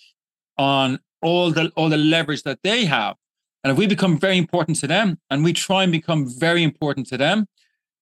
on 0.58 1.00
all 1.22 1.52
the 1.52 1.72
all 1.76 1.90
the 1.90 1.98
leverage 1.98 2.44
that 2.44 2.60
they 2.62 2.86
have. 2.86 3.16
And 3.64 3.72
if 3.72 3.78
we 3.78 3.88
become 3.88 4.18
very 4.18 4.38
important 4.38 4.80
to 4.80 4.88
them 4.88 5.20
and 5.30 5.44
we 5.44 5.54
try 5.54 5.84
and 5.84 5.92
become 5.92 6.28
very 6.28 6.64
important 6.64 7.08
to 7.08 7.18
them, 7.18 7.48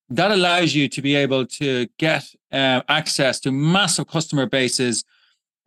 that 0.10 0.32
allows 0.32 0.74
you 0.74 0.90
to 0.90 1.02
be 1.02 1.16
able 1.16 1.46
to 1.46 1.88
get 2.00 2.24
uh, 2.52 2.82
access 2.88 3.40
to 3.42 3.52
massive 3.52 4.08
customer 4.08 4.46
bases 4.46 5.04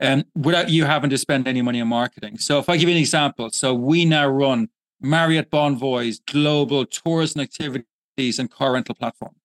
um, 0.00 0.25
without 0.35 0.71
you 0.71 0.85
having 0.85 1.11
to 1.11 1.18
spend 1.18 1.47
any 1.47 1.62
money 1.62 1.80
on 1.80 1.88
marketing. 1.88 2.38
So 2.38 2.59
if 2.59 2.68
I 2.68 2.76
give 2.76 2.88
you 2.88 2.97
an 2.97 3.00
example, 3.00 3.50
so 3.50 3.75
we 3.75 4.04
now 4.04 4.26
run 4.26 4.71
Marriott 5.00 5.50
Bonvoy's 5.50 6.21
global 6.26 6.85
tourism 6.85 7.42
activities 7.42 8.38
and 8.38 8.50
car 8.50 8.73
rental 8.73 8.94
platform. 8.94 9.37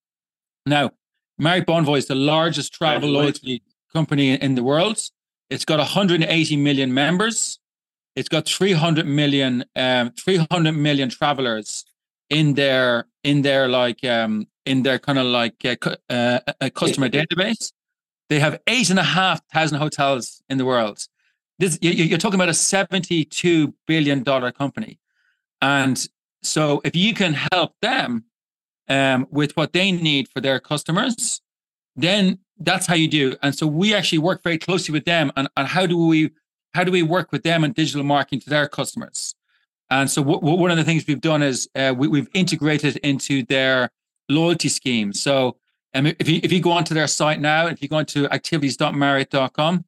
Now, 0.65 0.91
Marriott 1.37 1.67
Bonvoy 1.67 1.99
is 1.99 2.07
the 2.07 2.15
largest 2.15 2.73
travel 2.73 3.09
loyalty 3.09 3.61
company 3.93 4.33
in 4.33 4.55
the 4.55 4.63
world. 4.63 4.99
It's 5.49 5.65
got 5.65 5.79
180 5.79 6.57
million 6.57 6.93
members. 6.93 7.59
It's 8.15 8.29
got 8.29 8.47
300 8.47 9.05
million, 9.05 9.63
um, 9.75 10.11
300 10.11 10.71
million 10.71 11.09
travelers 11.09 11.85
in 12.29 12.55
their 12.55 13.05
in 13.23 13.43
their 13.43 13.67
like 13.67 14.03
um, 14.03 14.47
in 14.65 14.83
their 14.83 14.99
kind 14.99 15.19
of 15.19 15.27
like 15.27 15.63
uh, 15.63 15.75
uh, 16.09 16.39
a 16.59 16.69
customer 16.69 17.09
database. 17.09 17.71
They 18.29 18.39
have 18.39 18.59
eight 18.67 18.89
and 18.89 18.99
a 18.99 19.03
half 19.03 19.41
thousand 19.53 19.77
hotels 19.77 20.41
in 20.49 20.57
the 20.57 20.65
world. 20.65 21.07
This 21.59 21.77
you're 21.81 22.17
talking 22.17 22.35
about 22.35 22.49
a 22.49 22.53
72 22.53 23.73
billion 23.85 24.23
dollar 24.23 24.51
company, 24.51 24.99
and 25.61 26.07
so 26.43 26.81
if 26.83 26.95
you 26.95 27.13
can 27.13 27.35
help 27.51 27.73
them 27.81 28.25
um, 28.89 29.27
with 29.31 29.55
what 29.57 29.73
they 29.73 29.91
need 29.91 30.27
for 30.29 30.41
their 30.41 30.59
customers, 30.59 31.41
then 31.95 32.39
that's 32.59 32.87
how 32.87 32.95
you 32.95 33.07
do. 33.07 33.35
And 33.41 33.55
so 33.55 33.67
we 33.67 33.93
actually 33.93 34.19
work 34.19 34.43
very 34.43 34.57
closely 34.57 34.93
with 34.93 35.05
them 35.05 35.31
on 35.35 35.47
how 35.55 35.85
do 35.85 35.97
we 35.97 36.31
how 36.73 36.83
do 36.83 36.91
we 36.91 37.01
work 37.01 37.31
with 37.31 37.43
them 37.43 37.63
in 37.63 37.71
digital 37.71 38.03
marketing 38.03 38.39
to 38.41 38.49
their 38.49 38.67
customers. 38.67 39.33
And 39.89 40.11
so 40.11 40.23
w- 40.23 40.55
one 40.55 40.69
of 40.69 40.77
the 40.77 40.83
things 40.83 41.07
we've 41.07 41.21
done 41.21 41.41
is 41.41 41.67
uh, 41.75 41.93
we, 41.97 42.19
have 42.19 42.29
integrated 42.33 42.97
into 42.97 43.43
their 43.43 43.89
loyalty 44.29 44.69
scheme. 44.69 45.13
So 45.13 45.57
um, 45.95 46.05
if 46.05 46.29
you 46.29 46.39
if 46.43 46.51
you 46.51 46.59
go 46.59 46.71
onto 46.71 46.93
their 46.93 47.07
site 47.07 47.39
now, 47.39 47.67
if 47.67 47.81
you 47.81 47.87
go 47.87 47.97
onto 47.97 48.25
activities.marriott.com, 48.25 49.85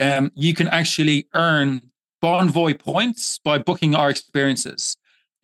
um, 0.00 0.32
you 0.34 0.54
can 0.54 0.68
actually 0.68 1.26
earn 1.34 1.82
Bonvoy 2.22 2.78
points 2.78 3.38
by 3.38 3.58
booking 3.58 3.94
our 3.94 4.10
experiences. 4.10 4.96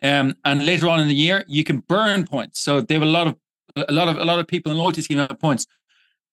Um, 0.03 0.35
and 0.45 0.67
later 0.67 0.89
on 0.89 1.01
in 1.01 1.09
the 1.09 1.15
year, 1.15 1.45
you 1.47 1.65
can 1.65 1.79
burn 1.79 2.27
points. 2.27 2.61
So 2.61 2.81
they 2.81 2.95
have 2.95 3.03
a 3.03 3.07
lot 3.07 3.27
of 3.27 3.37
a 3.77 3.93
lot 3.93 4.09
of 4.09 4.17
a 4.19 4.25
lot 4.25 4.39
of 4.39 4.47
people 4.47 4.71
in 4.71 4.79
loyalty 4.79 5.03
scheme 5.03 5.19
have 5.19 5.39
points. 5.39 5.67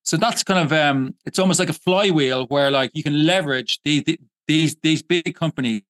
So 0.03 0.17
that's 0.17 0.43
kind 0.43 0.59
of 0.59 0.73
um, 0.73 1.15
it's 1.25 1.39
almost 1.39 1.59
like 1.59 1.69
a 1.69 1.73
flywheel 1.73 2.47
where 2.47 2.71
like 2.71 2.91
you 2.93 3.03
can 3.03 3.25
leverage 3.25 3.79
the, 3.83 4.01
the, 4.01 4.19
these 4.47 4.75
these 4.81 5.01
big 5.03 5.35
companies, 5.35 5.83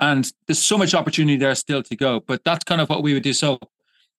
and 0.00 0.32
there's 0.46 0.62
so 0.62 0.78
much 0.78 0.94
opportunity 0.94 1.36
there 1.36 1.54
still 1.54 1.82
to 1.82 1.96
go. 1.96 2.20
But 2.20 2.44
that's 2.44 2.64
kind 2.64 2.80
of 2.80 2.88
what 2.88 3.02
we 3.02 3.14
would 3.14 3.22
do. 3.22 3.32
So, 3.32 3.58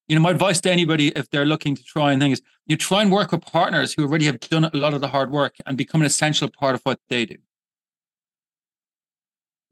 you 0.07 0.15
know, 0.15 0.21
my 0.21 0.31
advice 0.31 0.59
to 0.61 0.71
anybody 0.71 1.07
if 1.09 1.29
they're 1.29 1.45
looking 1.45 1.75
to 1.75 1.83
try 1.83 2.11
and 2.11 2.21
things, 2.21 2.41
you 2.67 2.77
try 2.77 3.01
and 3.01 3.11
work 3.11 3.31
with 3.31 3.41
partners 3.41 3.93
who 3.93 4.03
already 4.03 4.25
have 4.25 4.39
done 4.39 4.65
a 4.65 4.77
lot 4.77 4.93
of 4.93 5.01
the 5.01 5.07
hard 5.07 5.31
work 5.31 5.55
and 5.65 5.77
become 5.77 6.01
an 6.01 6.07
essential 6.07 6.49
part 6.49 6.75
of 6.75 6.81
what 6.83 6.99
they 7.09 7.25
do. 7.25 7.37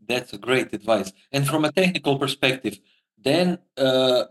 That's 0.07 0.33
a 0.33 0.37
great 0.37 0.73
advice. 0.73 1.11
And 1.31 1.47
from 1.47 1.63
a 1.63 1.71
technical 1.71 2.17
perspective, 2.17 2.79
then 3.23 3.59
uh, 3.77 4.23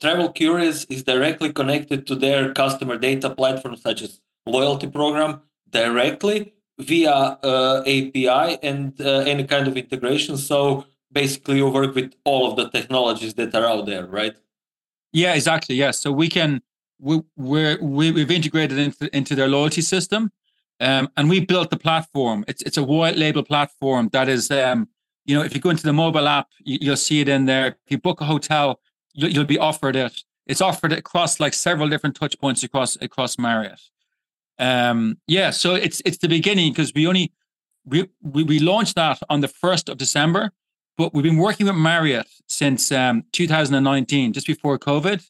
Travel, 0.00 0.32
Curious 0.32 0.84
is 0.84 1.02
directly 1.02 1.52
connected 1.52 2.06
to 2.06 2.14
their 2.14 2.52
customer 2.52 2.96
data 2.98 3.30
platform, 3.30 3.76
such 3.76 4.02
as 4.02 4.20
loyalty 4.46 4.86
program 4.86 5.42
directly, 5.70 6.54
via 6.78 7.10
uh, 7.10 7.80
API 7.80 8.58
and 8.62 9.00
uh, 9.00 9.24
any 9.26 9.44
kind 9.44 9.66
of 9.66 9.76
integration. 9.76 10.36
So 10.36 10.84
basically, 11.10 11.56
you 11.56 11.68
work 11.68 11.94
with 11.94 12.14
all 12.24 12.50
of 12.50 12.56
the 12.56 12.70
technologies 12.70 13.34
that 13.34 13.54
are 13.54 13.66
out 13.66 13.86
there, 13.86 14.06
right? 14.06 14.36
Yeah, 15.12 15.34
exactly. 15.34 15.74
Yes. 15.74 16.00
So 16.00 16.12
we 16.12 16.28
can 16.28 16.62
we 16.98 17.22
we're, 17.36 17.78
we 17.82 18.12
we've 18.12 18.30
integrated 18.30 18.78
into 18.78 19.16
into 19.16 19.34
their 19.34 19.48
loyalty 19.48 19.82
system, 19.82 20.30
um, 20.80 21.08
and 21.16 21.28
we 21.28 21.40
built 21.40 21.70
the 21.70 21.78
platform. 21.78 22.44
It's 22.48 22.62
it's 22.62 22.76
a 22.76 22.82
white 22.82 23.16
label 23.16 23.42
platform 23.42 24.10
that 24.12 24.28
is, 24.28 24.50
um, 24.50 24.88
you 25.28 25.34
know, 25.34 25.42
if 25.42 25.54
you 25.54 25.60
go 25.60 25.68
into 25.68 25.82
the 25.82 25.92
mobile 25.92 26.26
app, 26.26 26.48
you, 26.64 26.90
will 26.90 26.96
see 26.96 27.20
it 27.20 27.28
in 27.28 27.44
there. 27.44 27.66
If 27.66 27.90
you 27.90 27.98
book 27.98 28.22
a 28.22 28.24
hotel, 28.24 28.80
you'll, 29.12 29.30
you'll 29.30 29.44
be 29.44 29.58
offered 29.58 29.94
it. 29.94 30.22
It's 30.46 30.62
offered 30.62 30.90
across 30.94 31.38
like 31.38 31.52
several 31.52 31.86
different 31.90 32.16
touch 32.16 32.40
points 32.40 32.62
across 32.62 32.96
across 32.96 33.38
Marriott. 33.38 33.78
Um, 34.58 35.18
yeah, 35.26 35.50
so 35.50 35.74
it's 35.74 36.00
it's 36.06 36.16
the 36.16 36.28
beginning 36.28 36.72
because 36.72 36.94
we 36.94 37.06
only 37.06 37.30
we, 37.84 38.08
we 38.22 38.42
we 38.42 38.58
launched 38.58 38.94
that 38.96 39.20
on 39.28 39.42
the 39.42 39.48
first 39.48 39.90
of 39.90 39.98
December, 39.98 40.50
but 40.96 41.12
we've 41.12 41.22
been 41.22 41.36
working 41.36 41.66
with 41.66 41.76
Marriott 41.76 42.26
since 42.48 42.90
um, 42.90 43.24
2019, 43.32 44.32
just 44.32 44.46
before 44.46 44.78
COVID, 44.78 45.22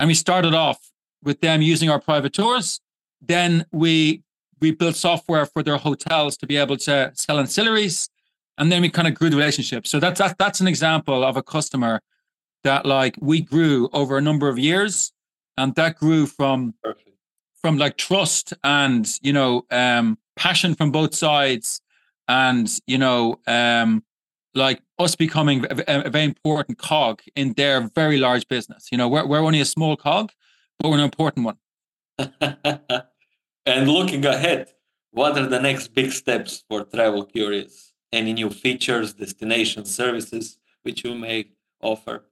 and 0.00 0.08
we 0.08 0.14
started 0.14 0.54
off 0.54 0.90
with 1.22 1.40
them 1.40 1.62
using 1.62 1.88
our 1.88 2.00
private 2.00 2.32
tours. 2.32 2.80
Then 3.20 3.64
we 3.70 4.24
we 4.60 4.72
built 4.72 4.96
software 4.96 5.46
for 5.46 5.62
their 5.62 5.76
hotels 5.76 6.36
to 6.38 6.48
be 6.48 6.56
able 6.56 6.78
to 6.78 7.12
sell 7.14 7.36
ancillaries, 7.36 8.08
and 8.58 8.72
then 8.72 8.82
we 8.82 8.88
kind 8.88 9.08
of 9.08 9.14
grew 9.14 9.30
the 9.30 9.36
relationship. 9.36 9.86
So 9.86 10.00
that's 10.00 10.18
that, 10.18 10.38
that's 10.38 10.60
an 10.60 10.68
example 10.68 11.24
of 11.24 11.36
a 11.36 11.42
customer 11.42 12.00
that 12.64 12.86
like 12.86 13.16
we 13.20 13.40
grew 13.40 13.88
over 13.92 14.16
a 14.16 14.20
number 14.20 14.48
of 14.48 14.58
years, 14.58 15.12
and 15.56 15.74
that 15.74 15.96
grew 15.96 16.26
from 16.26 16.74
Perfect. 16.82 17.10
from 17.60 17.78
like 17.78 17.96
trust 17.96 18.54
and 18.64 19.18
you 19.22 19.32
know 19.32 19.64
um 19.70 20.18
passion 20.36 20.74
from 20.74 20.90
both 20.90 21.14
sides 21.14 21.80
and 22.28 22.78
you 22.86 22.98
know 22.98 23.38
um 23.46 24.02
like 24.54 24.80
us 24.98 25.14
becoming 25.14 25.66
a, 25.66 26.06
a, 26.06 26.10
very 26.10 26.24
important 26.24 26.78
cog 26.78 27.20
in 27.34 27.52
their 27.54 27.90
very 27.94 28.16
large 28.16 28.48
business. 28.48 28.88
You 28.90 28.98
know 28.98 29.08
we're, 29.08 29.26
we're 29.26 29.44
only 29.44 29.60
a 29.60 29.66
small 29.66 29.96
cog 29.96 30.32
but 30.78 30.90
we're 30.90 30.98
an 30.98 31.04
important 31.04 31.46
one. 31.46 31.58
And 33.68 33.88
looking 33.88 34.24
ahead 34.24 34.68
what 35.10 35.36
are 35.36 35.46
the 35.46 35.58
next 35.58 35.88
big 35.88 36.12
steps 36.12 36.62
for 36.68 36.84
TravelCurious 36.84 37.90
any 38.12 38.32
new 38.32 38.50
features 38.50 39.14
destinations 39.14 39.94
services 39.94 40.58
which 40.82 41.04
you 41.04 41.14
may 41.14 41.46
offer 41.82 42.24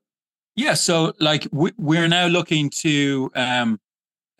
yeah 0.56 0.74
so 0.74 1.12
like 1.20 1.46
we, 1.52 1.72
we're 1.76 2.08
now 2.08 2.26
looking 2.26 2.70
to 2.70 3.30
um 3.34 3.78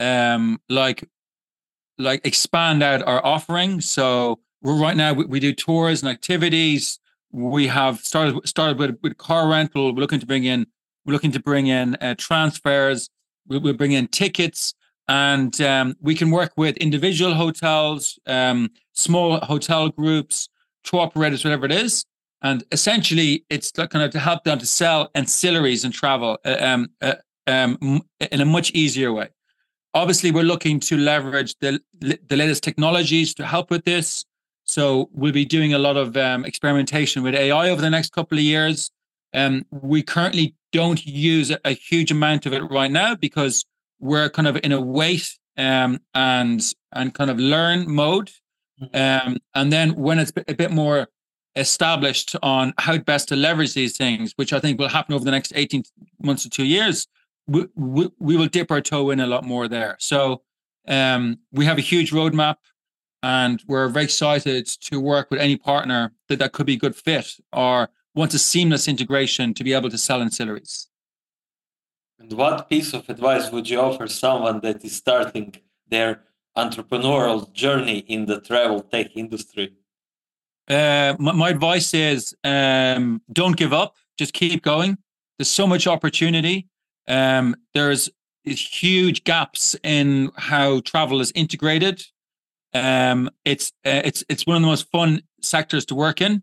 um, 0.01 0.61
like 0.69 1.09
like 1.99 2.27
expand 2.27 2.83
out 2.83 3.03
our 3.03 3.25
offering. 3.25 3.81
So 3.81 4.41
we're 4.63 4.79
right 4.79 4.97
now 4.97 5.13
we, 5.13 5.25
we 5.27 5.41
do 5.41 5.53
tours 5.53 6.03
and 6.03 6.11
activities. 6.11 6.99
We 7.33 7.67
have 7.69 8.01
started 8.01 8.47
started 8.47 8.79
with, 8.79 8.99
with 9.03 9.17
car 9.19 9.49
rental. 9.49 9.95
We're 9.95 10.01
looking 10.01 10.21
to 10.21 10.27
bring 10.27 10.45
in 10.45 10.67
we're 11.05 11.13
looking 11.13 11.33
to 11.33 11.41
bring 11.41 11.67
in 11.67 11.97
uh, 11.97 12.15
transfers. 12.17 13.11
We, 13.47 13.59
we 13.59 13.73
bring 13.73 13.93
in 13.93 14.09
tickets, 14.09 14.73
and 15.07 15.59
um, 15.61 15.97
we 16.01 16.15
can 16.15 16.31
work 16.31 16.53
with 16.57 16.79
individual 16.79 17.35
hotels, 17.35 18.19
um, 18.27 18.71
small 18.95 19.39
hotel 19.41 19.91
groups, 19.91 20.49
tour 20.85 21.01
operators, 21.01 21.45
whatever 21.45 21.67
it 21.67 21.73
is. 21.73 22.05
And 22.43 22.63
essentially, 22.73 23.45
it's 23.49 23.71
kind 23.73 24.03
of 24.03 24.11
to 24.11 24.19
help 24.19 24.45
them 24.45 24.59
to 24.59 24.67
sell 24.67 25.11
ancillaries 25.15 25.85
and 25.85 25.93
travel 25.93 26.39
uh, 26.45 26.57
um, 26.61 26.89
uh, 27.01 27.15
um, 27.47 28.03
in 28.21 28.41
a 28.41 28.45
much 28.45 28.71
easier 28.73 29.13
way. 29.13 29.29
Obviously, 29.95 30.31
we're 30.31 30.43
looking 30.43 30.81
to 30.81 30.97
leverage 30.97 31.55
the, 31.61 31.81
the 32.01 32.37
latest 32.37 32.63
technologies 32.63 33.33
to 33.35 33.47
help 33.47 33.71
with 33.71 33.85
this. 33.85 34.25
So 34.65 35.09
we'll 35.13 35.33
be 35.33 35.45
doing 35.45 35.73
a 35.73 35.79
lot 35.79 35.97
of 35.97 36.17
um, 36.17 36.45
experimentation 36.45 37.23
with 37.23 37.35
AI 37.35 37.71
over 37.71 37.81
the 37.81 37.91
next 37.91 38.13
couple 38.13 38.39
of 38.39 38.45
years. 38.45 38.91
Um, 39.33 39.65
we 39.71 40.03
currently 40.03 40.55
don't 40.73 41.05
use 41.07 41.51
a, 41.51 41.59
a 41.65 41.73
huge 41.73 42.11
amount 42.11 42.47
of 42.47 42.53
it 42.53 42.63
right 42.71 42.91
now 42.91 43.15
because 43.15 43.65
we're 44.01 44.29
kind 44.31 44.49
of 44.49 44.59
in 44.63 44.73
a 44.73 44.81
wait 44.81 45.39
um, 45.57 46.01
and 46.15 46.73
and 46.93 47.15
kind 47.15 47.31
of 47.31 47.39
learn 47.39 47.91
mode. 47.91 48.31
Mm-hmm. 48.83 49.29
Um, 49.29 49.37
and 49.55 49.73
then 49.73 49.95
when 49.95 50.19
it's 50.19 50.33
a 50.49 50.55
bit 50.55 50.71
more 50.71 51.09
established 51.57 52.35
on 52.43 52.75
how 52.79 52.99
best 52.99 53.29
to 53.29 53.37
leverage 53.37 53.75
these 53.75 53.97
things, 53.97 54.33
which 54.37 54.53
I 54.53 54.61
think 54.61 54.79
will 54.79 54.89
happen 54.89 55.15
over 55.15 55.25
the 55.25 55.31
next 55.31 55.53
18 55.55 55.85
months 56.21 56.43
to 56.43 56.51
two 56.51 56.65
years, 56.65 57.07
we, 57.47 57.67
we, 57.75 58.11
we 58.19 58.37
will 58.37 58.49
dip 58.49 58.71
our 58.71 58.81
toe 58.81 59.11
in 59.11 59.21
a 59.21 59.27
lot 59.27 59.45
more 59.45 59.69
there. 59.69 59.97
So 60.01 60.43
um, 60.89 61.39
we 61.53 61.65
have 61.67 61.79
a 61.79 61.83
huge 61.83 62.11
roadmap 62.11 62.57
and 63.23 63.63
we're 63.67 63.89
very 63.89 64.05
excited 64.05 64.67
to 64.67 65.01
work 65.01 65.31
with 65.31 65.41
any 65.41 65.57
partner 65.57 66.13
that, 66.29 66.39
that 66.41 66.53
could 66.53 66.67
be 66.67 66.75
a 66.75 66.79
good 66.79 66.97
fit 66.97 67.37
or 67.53 67.89
wants 68.15 68.35
a 68.35 68.39
seamless 68.39 68.89
integration 68.89 69.55
to 69.55 69.65
be 69.65 69.73
able 69.73 69.91
to 69.91 69.99
sell 69.99 70.21
ancillaries. 70.21 70.87
And 72.19 72.33
what 72.33 72.69
piece 72.69 72.93
of 72.93 73.09
advice 73.09 73.51
would 73.51 73.69
you 73.69 73.81
offer 73.81 74.07
someone 74.09 74.61
that 74.61 74.85
is 74.85 74.97
starting 74.97 75.55
their 75.89 76.23
entrepreneurial 76.57 77.53
journey 77.53 77.99
in 77.99 78.27
the 78.27 78.41
travel 78.41 78.81
tech 78.83 79.17
industry? 79.17 79.73
Uh, 80.69 81.15
my, 81.19 81.33
my, 81.33 81.51
advice 81.51 81.93
is 81.93 82.35
um, 82.43 83.21
don't 83.33 83.57
give 83.57 83.73
up, 83.73 83.97
just 84.17 84.33
keep 84.33 84.63
going. 84.63 84.97
There's 85.39 85.51
so 85.51 85.67
much 85.67 85.87
opportunity. 85.87 86.69
Um, 87.07 87.55
there's 87.75 88.09
huge 88.45 89.25
gaps 89.25 89.77
in 89.83 90.31
how 90.37 90.81
travel 90.81 91.21
is 91.21 91.33
integrated. 91.35 92.03
Um, 92.73 93.31
it's 93.45 93.73
uh, 93.87 94.03
it's 94.05 94.25
it's 94.29 94.47
one 94.47 94.57
of 94.57 94.63
the 94.63 94.69
most 94.69 94.91
fun 94.91 95.23
sectors 95.43 95.85
to 95.87 95.95
work 95.95 96.21
in. 96.21 96.43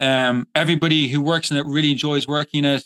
Um, 0.00 0.48
everybody 0.54 1.08
who 1.08 1.20
works 1.20 1.50
in 1.50 1.56
it 1.56 1.66
really 1.66 1.92
enjoys 1.92 2.26
working 2.26 2.64
in 2.64 2.80
it. 2.80 2.84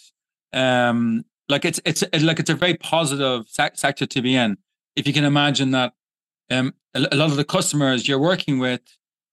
Um, 0.52 1.24
like 1.48 1.64
it's 1.64 1.80
it's 1.84 2.02
like 2.22 2.40
it's 2.40 2.50
a 2.50 2.54
very 2.54 2.74
positive 2.74 3.46
sector 3.48 4.06
to 4.06 4.22
be 4.22 4.34
in. 4.34 4.58
If 4.96 5.06
you 5.06 5.12
can 5.12 5.24
imagine 5.24 5.70
that, 5.72 5.92
um, 6.50 6.74
a, 6.94 7.06
a 7.12 7.16
lot 7.16 7.30
of 7.30 7.36
the 7.36 7.44
customers 7.44 8.08
you're 8.08 8.18
working 8.18 8.58
with 8.58 8.80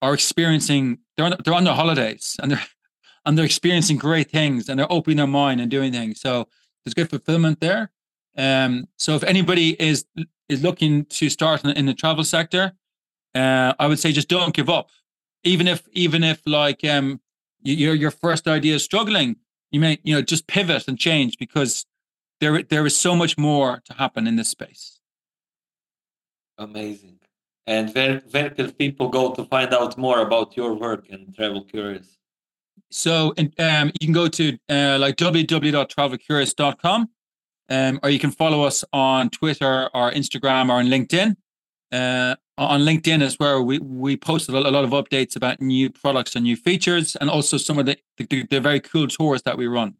are 0.02 0.13
experiencing 0.13 0.99
they're 1.15 1.26
on, 1.26 1.36
they're 1.43 1.54
on 1.54 1.63
their 1.63 1.73
holidays 1.73 2.36
and 2.41 2.52
they're 2.52 2.62
and 3.26 3.38
they're 3.38 3.45
experiencing 3.45 3.97
great 3.97 4.30
things 4.30 4.67
and 4.67 4.78
they're 4.78 4.91
opening 4.91 5.15
their 5.15 5.28
mind 5.28 5.62
and 5.62 5.71
doing 5.71 5.93
things. 5.93 6.19
So 6.19 6.47
there's 6.84 6.93
good 6.93 7.10
fulfillment 7.10 7.62
there. 7.62 7.89
Um, 8.38 8.89
so 8.97 9.15
if 9.15 9.23
anybody 9.23 9.82
is 9.82 10.06
is 10.49 10.62
looking 10.62 11.06
to 11.06 11.30
start 11.30 11.63
in, 11.63 11.71
in 11.71 11.86
the 11.86 11.93
travel 11.93 12.23
sector, 12.23 12.73
uh, 13.34 13.73
I 13.80 13.88
would 13.88 13.99
say 13.99 14.12
just 14.12 14.28
don't 14.28 14.54
give 14.54 14.69
up. 14.69 14.89
Even 15.43 15.67
if 15.67 15.88
even 15.93 16.23
if 16.23 16.41
like 16.45 16.84
um, 16.84 17.21
your 17.62 17.93
your 17.93 18.12
first 18.12 18.47
idea 18.47 18.76
is 18.76 18.84
struggling, 18.84 19.38
you 19.71 19.80
may 19.80 19.99
you 20.04 20.15
know 20.15 20.21
just 20.21 20.47
pivot 20.47 20.88
and 20.88 20.97
change 20.97 21.38
because 21.38 21.86
there 22.39 22.62
there 22.63 22.86
is 22.86 22.97
so 22.97 23.15
much 23.15 23.38
more 23.38 23.82
to 23.86 23.93
happen 23.93 24.28
in 24.28 24.36
this 24.36 24.49
space. 24.49 24.99
Amazing. 26.57 27.19
And 27.65 27.93
where 27.93 28.21
where 28.31 28.49
can 28.49 28.71
people 28.73 29.09
go 29.09 29.33
to 29.33 29.45
find 29.45 29.73
out 29.73 29.97
more 29.97 30.19
about 30.21 30.57
your 30.57 30.73
work 30.73 31.07
and 31.09 31.33
TravelCurious? 31.35 32.17
So 32.91 33.33
and, 33.37 33.53
um, 33.59 33.91
you 33.99 34.07
can 34.07 34.13
go 34.13 34.27
to 34.27 34.57
uh, 34.69 34.97
like 34.99 35.15
www.travelcurious.com 35.15 37.09
um, 37.69 37.99
or 38.03 38.09
you 38.09 38.19
can 38.19 38.31
follow 38.31 38.63
us 38.63 38.83
on 38.91 39.29
Twitter 39.29 39.89
or 39.93 40.11
Instagram 40.11 40.69
or 40.69 40.73
on 40.73 40.87
LinkedIn. 40.87 41.35
Uh, 41.91 42.35
on 42.57 42.81
LinkedIn 42.81 43.21
is 43.21 43.39
where 43.39 43.61
we, 43.61 43.79
we 43.79 44.15
posted 44.17 44.53
a 44.53 44.59
lot 44.59 44.83
of 44.83 44.91
updates 44.91 45.35
about 45.35 45.61
new 45.61 45.89
products 45.89 46.35
and 46.35 46.43
new 46.43 46.55
features 46.55 47.15
and 47.15 47.29
also 47.29 47.57
some 47.57 47.79
of 47.79 47.85
the, 47.85 47.97
the, 48.17 48.45
the 48.49 48.59
very 48.59 48.79
cool 48.79 49.07
tours 49.07 49.41
that 49.43 49.57
we 49.57 49.67
run. 49.67 49.95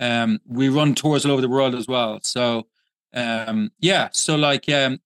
Um, 0.00 0.40
we 0.46 0.68
run 0.68 0.94
tours 0.94 1.24
all 1.24 1.32
over 1.32 1.40
the 1.40 1.48
world 1.48 1.74
as 1.74 1.86
well. 1.86 2.18
So 2.22 2.66
um, 3.14 3.70
yeah, 3.78 4.08
so 4.12 4.36
like 4.36 4.68
um, 4.68 4.98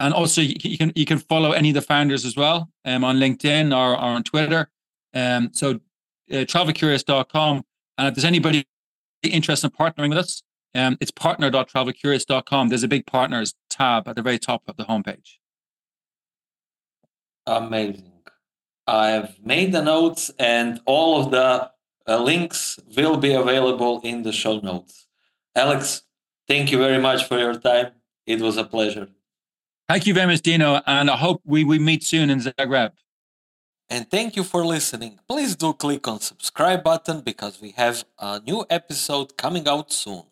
and 0.00 0.12
also 0.12 0.40
you, 0.40 0.78
can 0.78 0.92
you 0.94 1.06
can 1.06 1.18
follow 1.18 1.52
any 1.52 1.70
of 1.70 1.74
the 1.74 1.82
founders 1.82 2.24
as 2.24 2.36
well 2.36 2.70
um, 2.84 3.04
on 3.04 3.16
LinkedIn 3.18 3.74
or, 3.74 3.92
or 3.92 3.98
on 3.98 4.22
Twitter. 4.22 4.68
Um, 5.14 5.50
so 5.52 5.80
uh, 6.30 6.44
travelcurious.com. 6.44 7.64
And 7.98 8.08
if 8.08 8.14
there's 8.14 8.24
anybody 8.24 8.66
interested 9.22 9.68
in 9.68 9.72
partnering 9.72 10.10
with 10.10 10.18
us, 10.18 10.42
um, 10.74 10.98
it's 11.00 11.10
partner.travelcurious.com. 11.10 12.68
There's 12.68 12.82
a 12.82 12.88
big 12.88 13.06
partners 13.06 13.54
tab 13.70 14.08
at 14.08 14.16
the 14.16 14.22
very 14.22 14.38
top 14.38 14.62
of 14.66 14.76
the 14.76 14.84
homepage. 14.84 15.36
Amazing. 17.46 18.10
I've 18.86 19.38
made 19.44 19.72
the 19.72 19.82
notes, 19.82 20.30
and 20.38 20.80
all 20.84 21.20
of 21.22 21.30
the 21.30 21.70
uh, 22.06 22.22
links 22.22 22.78
will 22.96 23.16
be 23.16 23.32
available 23.32 24.00
in 24.02 24.22
the 24.22 24.32
show 24.32 24.58
notes. 24.58 25.06
Alex, 25.54 26.02
thank 26.48 26.70
you 26.70 26.78
very 26.78 27.00
much 27.00 27.24
for 27.24 27.38
your 27.38 27.58
time. 27.58 27.92
It 28.26 28.40
was 28.40 28.56
a 28.56 28.64
pleasure. 28.64 29.08
Thank 29.88 30.06
you 30.06 30.14
very 30.14 30.26
much, 30.26 30.40
Dino, 30.40 30.80
and 30.86 31.10
I 31.10 31.16
hope 31.16 31.42
we, 31.44 31.62
we 31.64 31.78
meet 31.78 32.02
soon 32.04 32.30
in 32.30 32.40
Zagreb. 32.40 32.92
And 33.90 34.10
thank 34.10 34.34
you 34.34 34.42
for 34.42 34.64
listening. 34.64 35.20
Please 35.28 35.54
do 35.56 35.74
click 35.74 36.08
on 36.08 36.20
subscribe 36.20 36.82
button 36.82 37.20
because 37.20 37.60
we 37.60 37.72
have 37.72 38.04
a 38.18 38.40
new 38.40 38.64
episode 38.70 39.36
coming 39.36 39.68
out 39.68 39.92
soon. 39.92 40.22